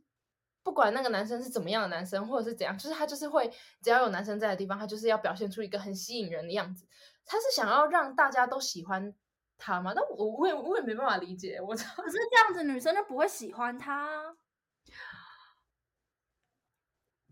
[0.63, 3.49] 不管那个男生是怎么样的男生，或者是怎样，就是他就是会，
[3.81, 6.85] 只要有男生在的地方，他就是要表现出一个很吸引人的样子。
[7.25, 9.15] 他是想要让大家都喜欢
[9.57, 9.93] 他吗？
[9.95, 11.61] 但我我也我也没办法理解。
[11.61, 14.35] 我操， 可是这样子女生就不会喜欢他。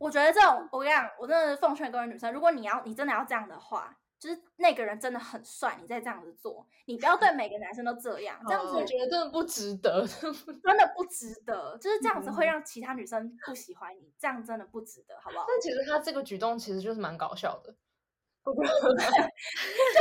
[0.04, 3.96] 我觉得这种，我跟你讲，我真的奉劝各位女生，如果你要你真的要这样的话。
[4.16, 15.44] 就是那个人真的很帅，你再这样子做，你不要对每个男生都这样，这样子我觉得真的不值得， 真的不值得，就是这样子会让其他女生不喜欢你，这样真的不值得，好不好？
[15.46, 17.74] 但其实他这个举动其实就是蛮搞笑的，
[18.44, 18.52] 就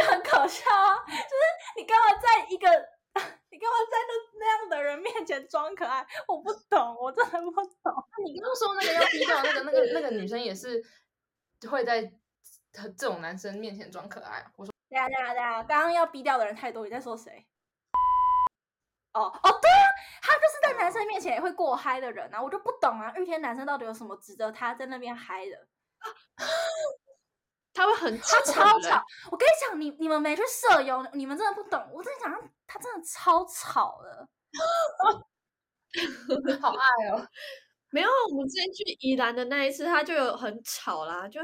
[0.10, 1.04] 很搞笑啊！
[1.06, 2.70] 就是你干嘛在一个，
[3.52, 6.06] 你干嘛在那那样的人面前装可爱？
[6.28, 7.94] 我不懂，我真的不懂。
[8.26, 10.84] 你刚刚说那个要低调，那个那个那个女生也是
[11.70, 12.14] 会在。
[12.98, 17.46] 这种男生面前装可爱，我说，对啊对啊对啊，刚刚要逼掉的人太多，你在说谁？
[19.14, 19.86] 哦哦，对啊，
[20.24, 25.68] 他就是在男生面前也会过嗨的人啊，我就不懂啊，玉天男生到底有什么值得他在那边嗨的？
[27.74, 32.32] 他会很他超吵，我跟你讲，你你们没去社游，你们真的不懂，我跟你讲，
[32.68, 34.30] 他真的超吵的，
[36.62, 37.28] 好爱哦，
[37.90, 41.42] 没有，我们之前去宜兰的那一次，他就有很吵啦，就。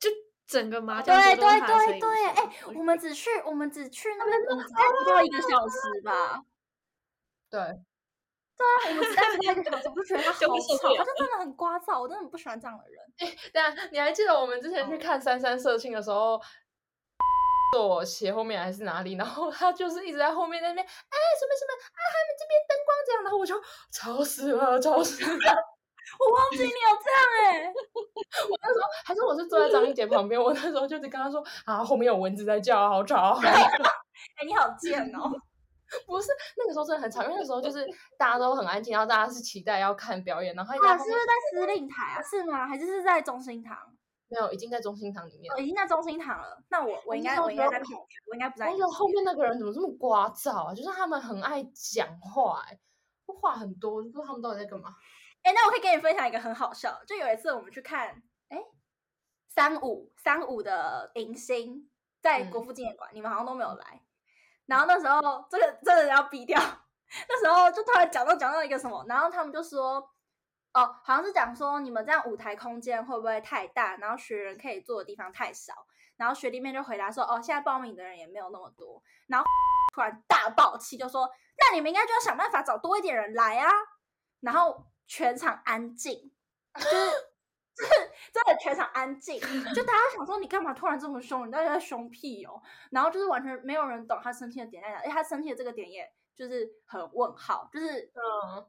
[0.00, 0.10] 就
[0.46, 6.42] 整个麻将对对对对，哎、欸，我们只去我们只去那边只待不到一个小时吧？
[7.48, 7.60] 对，
[8.56, 13.36] 对啊，我们只待不到一个小时，我就觉得他好吵，他就真的很聒噪，我真的很不喜欢这样的人。
[13.52, 16.40] 对啊，你还记得我们之前去看三三社庆的时候，
[17.72, 19.14] 坐我斜后面还是哪里？
[19.14, 25.54] 然后他就是一直在后面那边，哎、欸，什么什么啊，他们这边灯光这样，然后我就吵死了，吵死了。
[26.20, 27.72] 我忘记你有这样哎、欸，
[28.48, 33.40] 我那时候还是我是坐在张一杰旁边，我那时候就是跟他说啊，后面有蚊子在叫，好吵。
[33.42, 35.32] 哎、欸，你好贱哦！
[36.06, 37.86] 不是那个时候真的很吵，因为那时候就是
[38.18, 42.22] 大家都很安静，然后大家是期待要看表演，然后他啊，是不是在司令台啊？
[42.22, 42.66] 是吗？
[42.66, 43.76] 还是是在中心堂？
[44.28, 46.60] 没有，已经在中心堂里面、哦，已经在中心堂了。
[46.70, 48.66] 那我我应该我应该在旁边，我应该不在。
[48.66, 50.74] 哎呦后面那个人怎么这么聒噪啊？
[50.74, 52.78] 就是他们很爱讲话、欸，哎，
[53.40, 54.94] 话很多，不知道他们到底在干嘛。
[55.42, 58.58] 哎，那我可以跟你分享一个很好笑，就有一次我们去看，哎，
[59.50, 61.90] 三五三五的迎新
[62.22, 64.00] 在国父纪念馆，嗯，你们好像都没有来。
[64.66, 66.60] 然后那时候这个真的要逼掉，
[67.28, 69.96] 那时候就突然讲到讲到一个什么，然后他们就说，
[70.72, 75.86] 哦，好像是讲说你们这样舞台空间会不会太大，然后学员可以坐的地方太少，
[76.16, 79.46] 然后学弟妹就回答说，哦，现在报名的人也没有那么多，然后
[79.94, 83.70] 突然大爆气，就说，那你们应该就要想办法找多一点人来啊，
[84.40, 86.32] 然后全场安静，
[86.74, 86.96] 就是
[87.76, 87.90] 就是
[88.32, 89.40] 真的全场安静，
[89.74, 92.60] 就大家想说你干嘛突然这么凶，你到底在凶屁哦，
[92.90, 98.66] 然后就是完全没有人懂他生气的点在哪，因为他生气的这个点也就是很问号，就是嗯。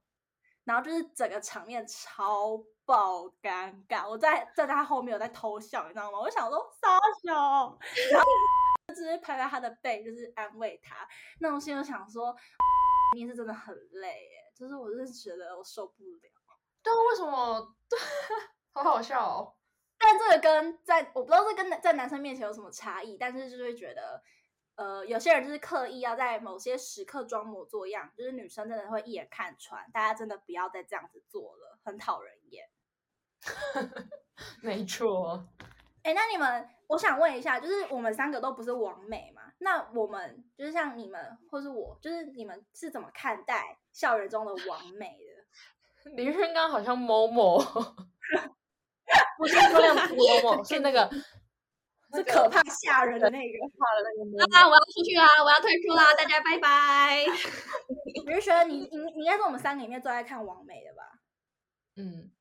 [0.66, 6.20] 然后就是整个场面超爆尴尬，我在在他后面有在偷笑，你知道吗？
[6.20, 7.78] 我想说傻笑，
[8.12, 8.28] 然后
[8.96, 11.08] 直接拍拍他的背，就是安慰他。
[11.40, 12.36] 那种心里想说，
[13.14, 16.32] 你是真的很累耶，就是我是觉得我受不了。
[16.82, 17.76] 对啊，为什么？
[17.88, 18.00] 对，
[18.84, 19.54] 好好笑哦。
[19.98, 24.22] 但这个跟在我不知道是跟在男生面前有什么差异，但是就是会觉得。
[24.78, 29.90] 呃，有些人就是刻意要在某些时刻装模作样，就是女生真的会一眼看穿。
[29.94, 32.68] 大家真的不要再这样子做了，很讨人厌。
[34.62, 35.48] 没错。
[36.04, 39.44] 哎、欸，那你们，我想问一下，就是我们三个都不是完美嘛？
[39.60, 45.18] 那我们就是像你们，或是我，就是你们是怎么看待校园中的完美
[46.04, 46.12] 的？
[46.18, 47.58] 李轩刚好像某某，
[49.38, 51.10] 不是说亮某某，是那个。
[52.14, 54.56] 是可怕吓人的那个，怕的那个。
[54.56, 54.66] 啊！
[54.66, 57.26] 我要出去啦，我要退出啦，大家拜拜。
[58.26, 61.04] 我是觉得你你你应该是我们三个里面最爱看王美的吧？
[61.98, 62.32] 嗯，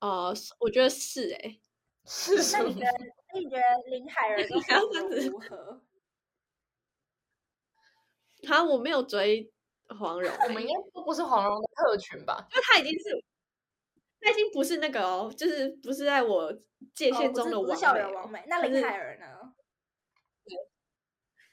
[0.00, 1.60] 哦，我觉得是哎、欸，
[2.06, 2.56] 是。
[2.56, 2.92] 那你觉得？
[3.34, 5.82] 那你觉得林海儿的黄蓉如何？
[8.48, 9.52] 他我没有追
[9.98, 12.48] 黄蓉，我们应该都不是黄蓉的特群吧？
[12.52, 13.24] 因为他已经是。
[14.20, 16.52] 他已经不是那个哦，就是不是在我
[16.94, 18.44] 界限中的王美，哦，不是校园网美。
[18.48, 19.26] 那林海儿呢？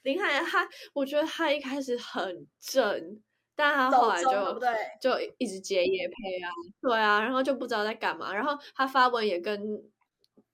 [0.04, 3.22] 林海儿他，我觉得他一开始很正，
[3.56, 4.70] 但他后来就对
[5.02, 6.50] 就一直接夜配啊，
[6.82, 8.34] 对啊，然后就不知道在干嘛。
[8.34, 9.60] 然后他发文也跟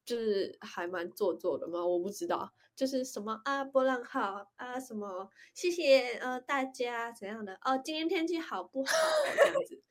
[0.06, 8.92] 就是还蛮做作的嘛，我不知道，就是什么啊波浪号啊什么，谢谢呃大家怎样的哦，今天天气好不好
[9.38, 9.84] 这样子。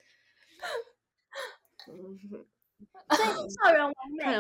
[1.89, 2.19] 嗯，
[3.17, 3.95] 所以校园完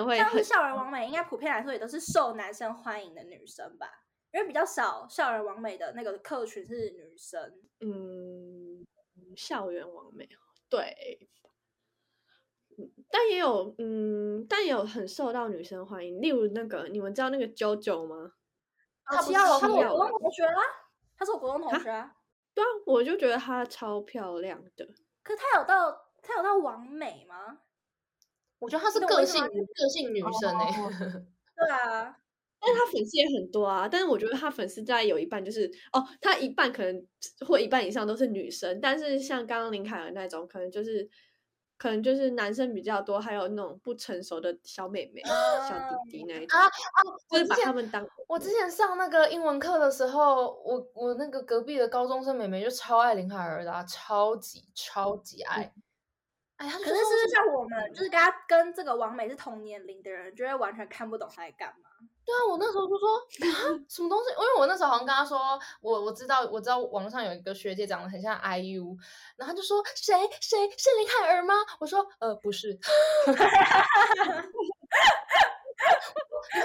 [0.06, 3.86] 美，像是校园完美，应该普遍来说也都是受男生欢迎的女生吧？
[4.32, 7.52] 因为比较少校园完美的那个客群是女生。
[7.80, 8.86] 嗯，
[9.36, 10.28] 校园完美，
[10.68, 11.28] 对，
[13.10, 16.20] 但也有，嗯，但也有很受到女生欢迎。
[16.20, 18.32] 例如那个，你们知道那个 JoJo 吗？
[19.04, 20.62] 他不是他是我国中同学啦，
[21.16, 22.14] 他是我国中同学啊。
[22.54, 24.86] 对啊，我就觉得她超漂亮的。
[25.22, 26.01] 可是她有到。
[26.22, 27.58] 她有到完美吗？
[28.60, 31.26] 我觉得她是个性个性女生哎、欸。
[31.54, 32.16] 对啊，
[32.58, 33.86] 但是他粉丝也很多啊。
[33.86, 37.06] 但是我觉得他粉丝大概有一半就是哦，他一半可能
[37.46, 38.80] 或一半以上都是女生。
[38.80, 41.08] 但是像刚刚林凯儿那种，可能就是
[41.76, 46.70] 可能就是男生比较多，还有那种不成熟的小妹妹、啊、小弟弟那一种啊啊！
[47.30, 55.72] 就是把他们当我之前上那个英文课的时候，我我那个隔壁的高中生妹妹就超爱林凯儿的、啊，超级超级爱。
[55.76, 55.82] 嗯
[56.62, 61.90] 可是，是不是像我们，就是跟他跟这个王美是同年龄的人，就会完全看不懂他在干嘛？
[62.24, 64.30] 对啊，我那时候就说啊，什么东西？
[64.30, 68.96] 因为我那时候好像跟他说，我我知道，我知道网络上有一个学姐长得很像 IU，
[69.36, 71.54] 然后他就说谁谁是林海儿吗？
[71.80, 72.78] 我说呃不是。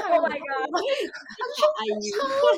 [0.10, 0.70] Oh my god！
[1.40, 2.02] 他说 IU，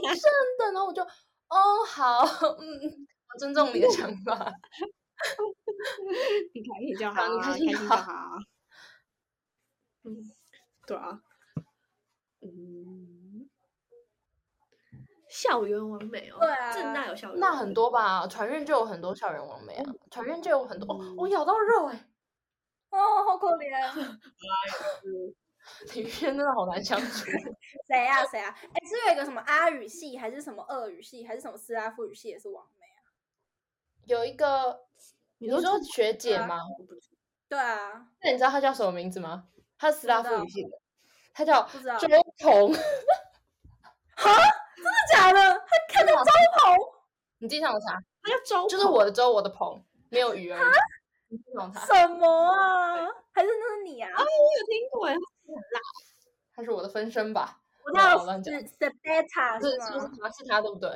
[0.04, 0.22] 真
[0.58, 2.26] 的，然后我就哦好，
[2.60, 4.52] 嗯，我尊重你的想法。
[6.54, 8.38] 你开心就好，你开心就 好。
[10.04, 10.16] 嗯，
[10.88, 11.22] 对啊。
[12.42, 13.50] 嗯，
[15.30, 18.26] 校园完美哦，对啊，政大有校园，那很多吧？
[18.28, 20.94] 传院就有很多校园完美啊，传院就有很多。
[20.96, 22.10] 哦，我咬到肉哎！
[22.92, 24.20] 哦，好可怜。
[25.94, 27.30] 李轩真的好难相处。
[27.88, 28.50] 谁啊谁啊？
[28.50, 33.04] 哎，是有一个什么阿语系，还是什么俄语系，还是什么斯拉夫语系也是完美啊？
[34.06, 34.88] 有一个。
[35.40, 36.60] 你说学姐吗？
[37.48, 39.48] 对啊，那你知道她叫什么名字吗？
[39.78, 40.70] 她是斯拉夫语系的，
[41.34, 42.08] 她叫周
[42.40, 42.74] 鹏。
[44.16, 44.36] 哈？
[44.76, 45.40] 真的假的？
[45.40, 46.78] 她看到周鹏？
[47.40, 47.98] 你经常查？
[48.22, 50.74] 她叫周，就是我的周，我的鹏，没有鱼而已。
[51.86, 53.08] 什么啊？
[53.32, 54.12] 还是那是你啊？
[54.14, 55.80] 啊，我有听过，很辣。
[56.54, 57.62] 他是我的分身吧？
[57.86, 60.90] 我叫是 Sabata，是是是他，是他对不对？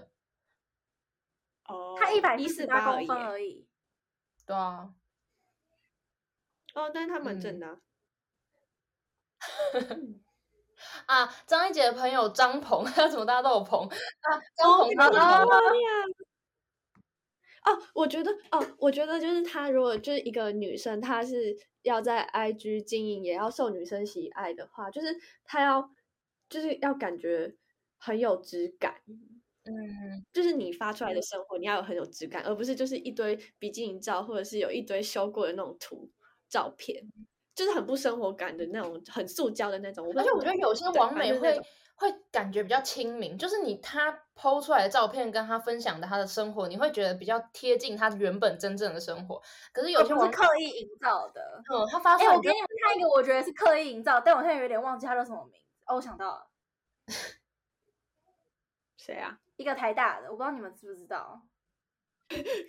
[1.70, 3.66] 哦，他一百一十八公分而已。
[4.46, 4.94] 对啊，
[6.74, 7.78] 哦，但是他蛮正的啊。
[9.74, 10.22] 嗯、
[11.06, 14.42] 啊，张一姐的朋友张鹏，他 怎么大家都有鹏啊？
[14.56, 15.48] 张鹏，他、哦、
[17.66, 25.90] 哦，我觉得哦，我觉得就是他如果就是一个女生，她是要在 IG 经营，也要受女生喜爱的话，就是她要
[26.50, 27.56] 就是要感觉
[27.98, 29.02] 很有质感。
[29.66, 36.10] 嗯，就是你发出来的生活，你要有很有质感，而不是就是一堆比基尼照，或者是有一堆修过的那种图
[36.50, 37.02] 照片，
[37.56, 40.12] 就是很不生活感的那种，很塑胶的那种。
[40.18, 41.58] 而且我觉得有些网美会
[41.96, 49.42] 会感觉比较亲民，就是你他 PO 出来的照片跟他分享的他的生活，你会觉得比较贴近他原本真正的生活。
[49.72, 55.68] 可是有些网是刻意营造的，嗯，他发出来，欸，我给你们看一个，我觉得是刻意营造，但我现在有点忘记他叫什么名字。
[55.86, 56.48] 哦，我想到了，
[58.98, 59.40] 谁啊？
[59.58, 61.42] 一个台大的，我不知道你们知不知道，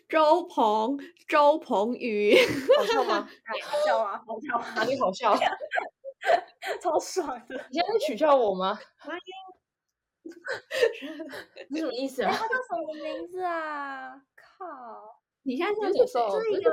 [0.08, 2.34] 周鹏周鹏宇，
[2.76, 3.28] 好笑吗？
[3.64, 4.22] 好笑吗？
[4.26, 4.66] 好笑吗？
[4.76, 5.34] 哪里好笑？
[6.80, 7.54] 超爽的！
[7.70, 8.78] 你现在在取笑我吗？
[11.68, 12.32] 你什么意思啊？
[12.32, 14.22] 他叫什么名字啊？
[14.34, 15.20] 靠！
[15.42, 16.72] 你现在是在说是一个？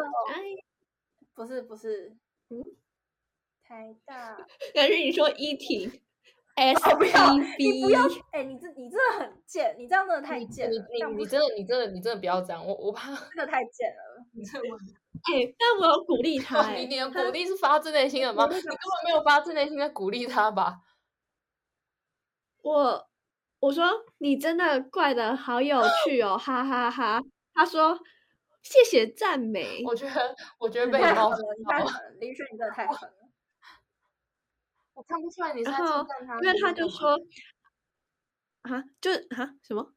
[1.33, 2.15] 不是不是，
[2.49, 2.63] 嗯，
[3.63, 4.37] 台大。
[4.73, 6.01] 但是你说一婷。
[6.55, 7.11] S B
[7.57, 10.87] B，你不要，哎，你这你真的很贱，你这样真的太贱了。
[10.91, 14.25] 你你你真的你真的你真的不要这样，我我怕真的太贱了。
[14.33, 14.59] 你这
[15.31, 18.45] 哎，但我有鼓励 他，你你的鼓励是发自内心的吗？
[18.45, 18.75] 你根本
[19.05, 20.79] 没有发自内心的鼓励他吧？
[22.63, 23.07] 我
[23.59, 23.87] 我说
[24.19, 27.21] 你真的怪的好有趣哦，哈哈哈。
[27.53, 27.99] 他说
[28.63, 33.15] 谢谢赞美，我觉得我觉得被你太狠了，林轩你真的太狠了。
[34.93, 37.17] 我看不出来你是在称赞他，因为他就说，
[38.63, 39.93] 啊，就啊什么，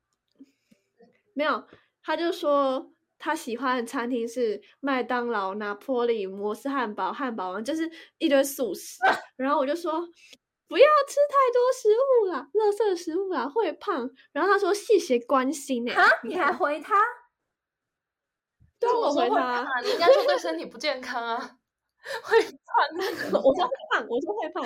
[1.35, 1.67] 没有，
[2.03, 8.99] 他就说他喜欢的餐厅是麦当劳、拿坡里、摩斯汉堡、汉堡王，就是一堆素食。
[9.37, 9.93] 然后我就说
[10.69, 14.09] 不要吃太多食物啦，垃圾食物啦会胖。
[14.33, 16.95] 然后他说谢谢关心诶，啊，你还回他？
[18.79, 21.59] 对，我回他， 人家说对身体不健康啊。
[22.23, 24.65] 会胖，我说会胖，我说会胖，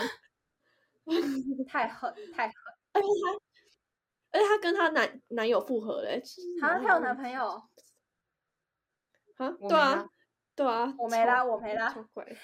[1.66, 2.54] 太狠太狠，
[2.92, 3.32] 而且他，
[4.32, 6.20] 而且他跟他男男友复合嘞，
[6.60, 7.46] 好像他有男朋友，
[9.36, 10.04] 啊，对啊，
[10.54, 11.94] 对啊，我没啦，我没啦，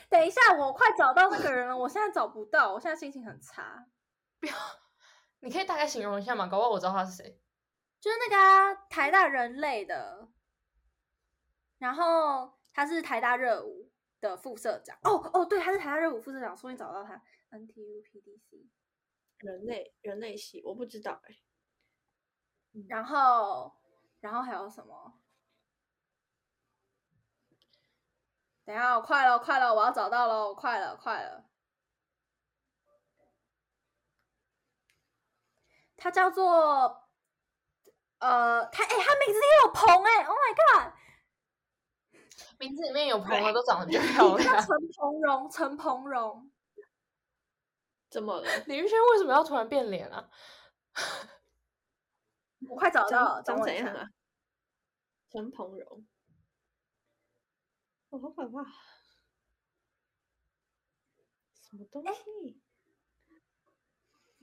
[0.09, 3.87] 等一下，我快找到那个人了，我现在找不到，我现在心情很差，
[4.39, 4.55] 不要，
[5.41, 6.47] 你可以大概形容一下嘛？
[6.47, 7.39] 搞不好我知道他是谁，
[8.01, 10.29] 就是那个啊，台大人类的，
[11.79, 13.84] 然后他是台大热舞。
[14.29, 17.23] 的副社长哦哦，对，他是台大热舞副社长，终于找到他。
[17.51, 18.69] NTU PDC
[19.39, 21.37] 人类人类系，我不知道哎。
[22.89, 23.77] 然后，
[24.21, 25.21] 然后还有什么？
[28.65, 31.49] 等下，我快了，快了，我要找到了，快了，快了。
[35.97, 37.09] 他叫做
[38.19, 40.93] 呃，他哎，他名字也有鹏哎，Oh my god！
[42.65, 44.57] 名字里面有朋友都长得比较 漂亮。
[44.63, 46.51] 陈鹏荣，陈鹏荣，
[48.09, 48.49] 怎么了？
[48.67, 50.31] 李玉轩为什么要突然变脸啊？
[52.67, 54.09] 我快找到了，长怎样啊？
[55.29, 56.07] 陈鹏荣，
[58.09, 58.65] 我，好可怕！
[61.61, 62.63] 什么东西？
[63.29, 63.37] 欸、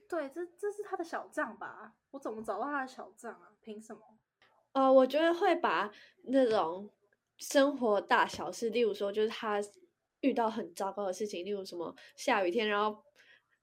[0.07, 1.95] 对，这这是他的小账吧？
[2.11, 3.53] 我怎么找到他的小账啊？
[3.61, 4.19] 凭什么？
[4.73, 5.91] 呃，我觉得会把
[6.25, 6.93] 那种。
[7.41, 9.59] 生活大小事，例如说，就是他
[10.21, 13.03] 遇到很糟糕的事情，例如什么下雨天，然后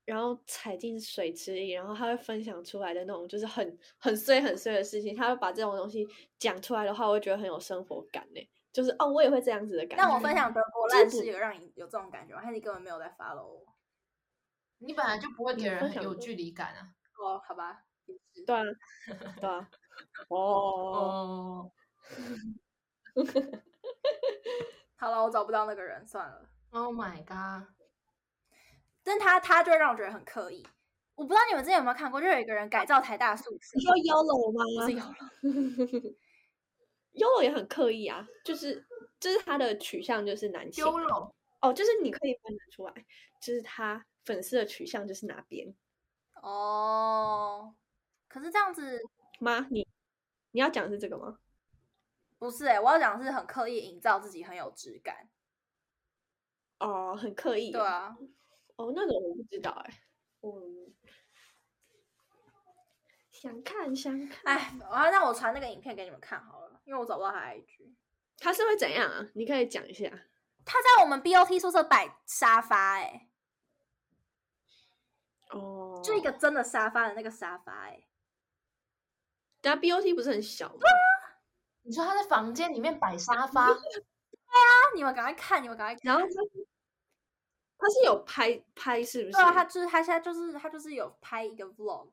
[0.04, 6.06] 然后踩进水池里，然后他会分享出来的那种，就是很很碎很碎的事情，他会把这种东西
[6.38, 8.50] 讲出来的话，我会觉得很有生活感呢。
[8.72, 10.04] 就是哦，我也会这样子的感觉。
[10.04, 12.42] 但我分享德国烂事有让你有这种感觉吗？
[12.42, 13.64] 还是你根本没有在 follow 我？
[14.78, 16.94] 你本来就不会给人很有距离感啊。
[17.18, 17.84] 哦，好吧，
[18.46, 18.62] 对啊，
[19.40, 19.68] 对啊，
[20.28, 21.70] 哦。
[24.96, 26.48] 好了，我找不到那个人，算了。
[26.70, 27.68] Oh my god！
[29.02, 30.66] 但他他就会让我觉得很刻意。
[31.14, 33.70] 我不知道你们之前有没有看过，就有一个人改造台大宿舍。
[33.74, 34.64] 你说 YOLO 吗？
[34.76, 34.96] 不是
[37.14, 38.86] YOLO，YOLO 也很刻意啊，就是
[39.18, 40.84] 就是他的取向就是男性。
[40.84, 43.06] YOLO 哦，就是你可以分得出来，
[43.40, 45.74] 就是他粉丝的取向就是哪边。
[46.42, 47.74] 哦，
[48.28, 49.00] 可是这样子
[49.40, 49.66] 吗？
[49.70, 49.88] 你
[50.52, 51.38] 你要讲的是这个吗？
[52.38, 55.28] 不是哎、欸，我要讲的是很刻意营造自己很有质感。
[56.78, 57.72] 哦，很刻意。
[57.72, 58.16] 对啊。
[58.76, 60.00] 哦，那种我不知道哎、欸。
[60.42, 60.94] 嗯。
[63.32, 64.56] 想看想看。
[64.56, 67.94] 哎，我要让我传那个影片给你们看好了，因为我找不到他 IG。
[68.38, 69.28] 他是会怎样啊？
[69.34, 70.08] 你可以讲一下。
[70.64, 73.30] 他在我们 BOT 宿舍摆沙发哎、欸。
[75.50, 76.00] 哦。
[76.04, 78.04] 就一个真的沙发的那个沙发哎、欸。
[79.60, 80.80] 但 BOT 不是很小吗？
[81.82, 83.66] 你说他在房间里面摆沙 发？
[83.72, 84.60] 对啊，
[84.94, 86.00] 你们赶快看，你们赶快看。
[86.04, 86.28] 然后他
[87.78, 89.32] 他是有拍拍，是不是？
[89.32, 92.10] 对啊，他就是他现在就是他就是有拍一个 vlog。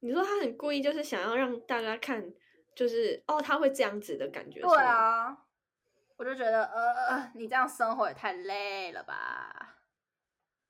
[0.00, 2.32] 你说他很故意，就是想要让大家看，
[2.74, 4.60] 就是哦，他会这样子的感觉。
[4.60, 5.36] 对啊，
[6.16, 9.76] 我就觉得呃，你这样生活也太累了吧。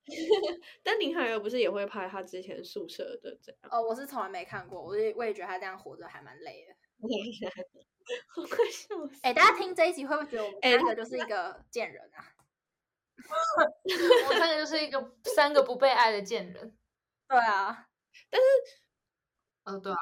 [0.85, 3.71] 但林海儿不是也会拍他之前宿舍的这样？
[3.73, 6.75] 哦，我是从来没看过，我也我也觉得他这样活着还蛮累的。
[6.99, 8.95] 好快笑！
[9.23, 12.25] 哎，大家听这一集会不会觉得我们三个就是一个贱人啊？
[14.25, 16.77] 我们三个就是一个三个不被爱的贱人。
[17.29, 17.89] 对啊，
[18.31, 18.47] 但是，
[19.65, 19.99] 哦，对啊，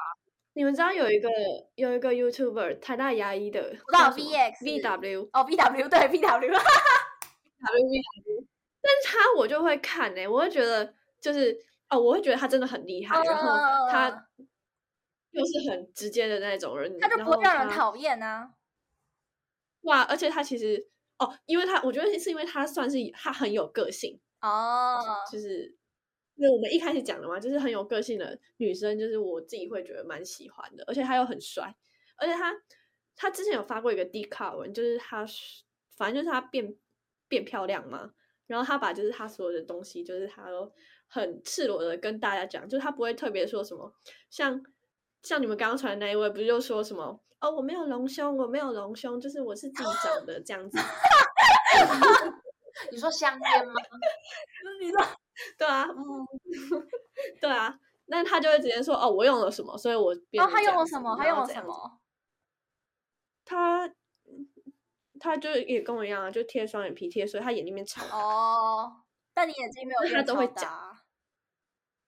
[0.53, 1.29] 你们知道有一个
[1.75, 6.59] 有一个 YouTuber 台大牙医的，我知道 VX VW 哦 VW 对 VW VW。
[8.81, 14.27] 但是他我就会看哎、欸，我会觉得就是哦，我会觉得他真的很厉害，uh, 然后他
[15.35, 18.53] 又是很直接的那种人，他就不会让人讨厌啊。
[19.81, 20.87] 哇，而且他其实
[21.19, 25.31] 哦，因为他我觉得是因为他算是他很有个性哦，oh.
[25.31, 25.75] 就是
[26.35, 31.75] 因为我们一开始讲的嘛，就是很有个性的女生，就是我自己会觉得蛮喜欢的，而且他又很帅，
[32.17, 32.53] 而且他
[33.15, 35.25] 他之前有发过一个 D 卡文，就是他
[35.95, 36.75] 反正就是他变
[37.27, 38.13] 变漂亮嘛。
[38.47, 40.71] 然后他把就是他所有的东西，就是他都
[41.07, 43.91] 很赤裸的跟大家讲，就是他不会特别说什么，
[44.29, 44.63] 像
[45.25, 50.77] 像你们刚刚传的那一位，不是就说什么哦，我没有隆胸，我没有隆胸，就是我是自己长的这样子。
[52.91, 53.73] 你说香烟吗？
[54.81, 55.01] 你说
[55.57, 56.27] 对啊，嗯，
[57.41, 60.41] 对啊，那他就会直接说哦，我用了什么，所以我变。
[60.43, 61.15] 哦，他用了什么？
[61.17, 61.99] 他用了什么？
[63.43, 63.91] 他。
[65.17, 69.01] 他就也跟我一样啊，就贴双眼皮贴，所以他眼睛里面超哦。
[69.33, 71.01] 但你眼睛没有，他都会讲啊。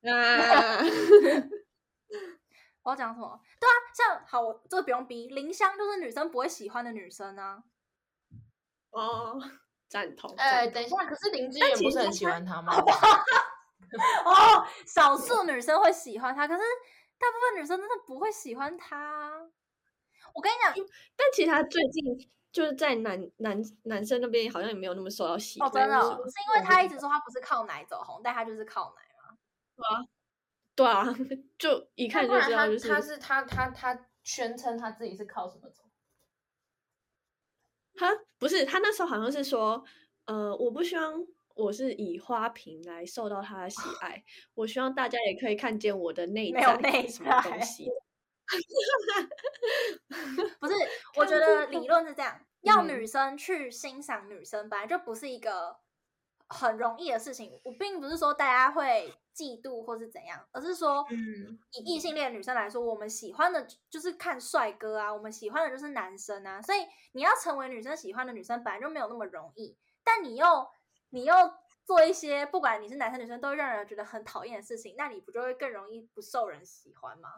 [2.87, 3.37] 我要讲什么？
[3.59, 5.27] 对啊，像好，我这个不用逼。
[5.27, 7.61] 林香就是女生不会喜欢的女生啊。
[8.91, 9.37] 哦，
[9.89, 10.33] 赞同。
[10.37, 12.73] 哎、欸，等一下，可是林志远不是很喜欢他吗？
[14.23, 16.61] 哦，少数女生会喜欢他，可是
[17.17, 19.49] 大部分女生真的不会喜欢他。
[20.33, 20.73] 我跟你讲，
[21.17, 22.31] 但其实他最近。
[22.49, 26.07] 就是在男男男生那边好像也没有那么受到喜欢，哦，真的，是
[26.47, 29.37] 因为他一直说他不是靠奶走红，但他就是靠奶嘛。
[29.75, 30.01] 对啊，
[30.77, 31.03] 对啊，
[31.57, 35.83] 就一看就知道，就是他是他他他宣称他自己是靠什么走？
[37.95, 39.83] 他不是，他那时候好像是说，
[40.25, 41.15] 呃，我不希望
[41.55, 44.23] 我是以花瓶来受到他的喜 爱，
[44.53, 47.41] 我希望大家也可以看见我的内在，没有内在。
[50.59, 50.73] 不是，
[51.15, 55.77] 我觉得理论是这样，要女生去欣赏女生，本来就不是一个
[56.47, 57.59] 很容易的事情。
[57.63, 66.79] 我并不是说大家会嫉妒或是怎样，而是说，嗯，以异性恋女生来说，我们喜欢的就是看帅哥啊，我们喜欢的就是男生啊，所以
[67.11, 69.77] 你要成为女生喜欢的女生，本来就没有那么容易。
[70.03, 70.45] 但你又
[71.11, 71.35] 你又
[71.85, 77.29] 做一些不管你是男生女生都会让人觉得很讨厌的事情，那你不就会更容易不受人喜欢吗？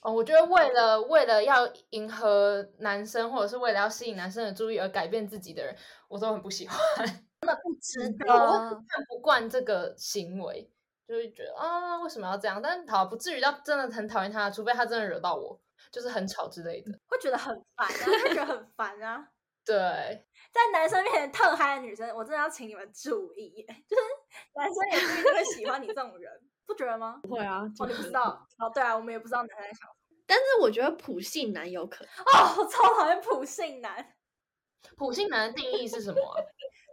[0.00, 5.76] 哦，我觉得为了为了要迎合男生，或者是为了要吸引男生的注意而改变自己的人，
[6.08, 8.34] 我都很不喜欢，真的不值 得。
[8.34, 10.68] 我看不惯这个行为，
[11.06, 12.60] 就会觉得啊，为什么要这样？
[12.62, 19.28] 但好不至于到真的很讨厌他，除非他真的惹到我，就是很吵之类的，会觉得很烦啊，会觉得很烦啊。
[19.64, 24.02] 对，在男生面前特嗨的女生，我真的要请你们注意，就是
[24.54, 26.32] 男生也不一定会喜欢你这种人。
[26.64, 27.20] 不觉得吗？
[27.22, 30.16] 不会啊，哦，你不知道哦，对啊，我们也不知道男生在想什么。
[30.26, 34.14] 但是我觉得普信男有可能哦，我超讨厌普信男。
[34.96, 36.40] 普信男的定义是什么啊？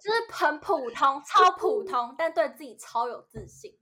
[0.04, 3.79] 就是很普通，超普通，但对自己超有自信。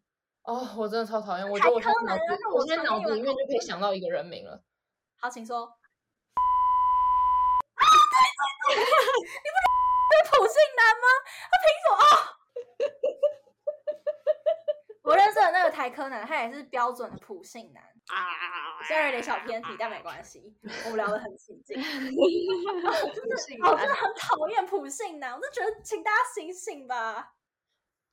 [0.48, 1.46] 哦，我真的超讨厌。
[1.48, 2.24] 我觉得我现在脑子，
[2.56, 4.64] 我现在脑子里面就可以想到一个人名了。
[5.20, 5.66] 好，请说。
[5.66, 5.72] 啊，
[7.84, 7.88] 对
[8.76, 8.82] 对对，你
[9.52, 9.58] 不
[10.16, 11.06] 是普信男吗？
[11.52, 11.94] 他凭什么？
[12.00, 12.02] 哦
[15.08, 20.54] 我认识的那个台科男，他也是标准的普信男啊，虽然有点小偏题，但没关系，
[20.84, 21.82] 我们聊得很起劲。
[23.64, 27.36] 我真的很讨厌普信男，我就觉得，请大家醒醒吧。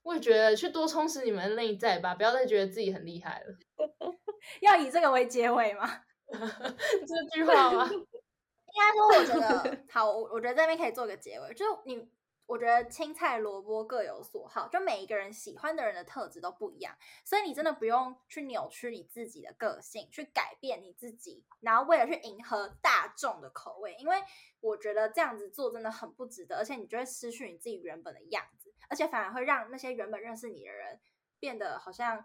[0.04, 3.56] 我也觉得，去多充实你们的内在吧，不要再觉得自己很厉害了。
[4.62, 6.04] 要以这个为结尾吗？
[6.30, 7.90] 这句话吗？
[7.90, 12.08] 应该说，我觉得好，我我觉得这边可以做个结尾，就你。
[12.46, 16.94] 我觉得青菜萝卜各有所好，就每一个人喜欢的人的特质都不一样，
[17.24, 24.16] 所以你真的不用去扭曲你自己的个性，去改变你自己，然后为了去迎合大众的口味，因为
[24.60, 31.00] 我觉得这样子做真的很不值得，而且你就会失去你自己原本的样子，而且反而会让那些原本认识你的人
[31.38, 32.24] 变得好像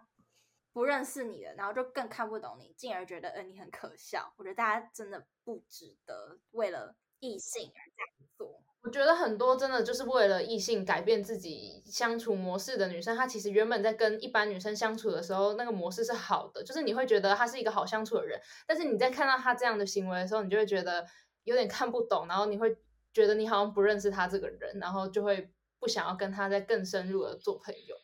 [0.72, 4.32] 不认识你了，然后就更看不懂你，进而觉得呃你很可笑。
[4.36, 8.62] 我觉得大家真的不值得为了异性而这样做。
[8.82, 18.40] 我觉得很多真的就是为了异性改变自己相处模式的女生，她其实原本在跟一般女生相处的时候，那个模式是好的，就是你会觉得她是一个好相处的人。
[18.66, 21.06] 但是你在看到她这样的行为的时候，你就会觉得
[21.44, 22.74] 有点看不懂，然后你会
[23.12, 27.96] 觉得你好像不认识她这个人，然后就会不想要跟他再更深入的做朋友。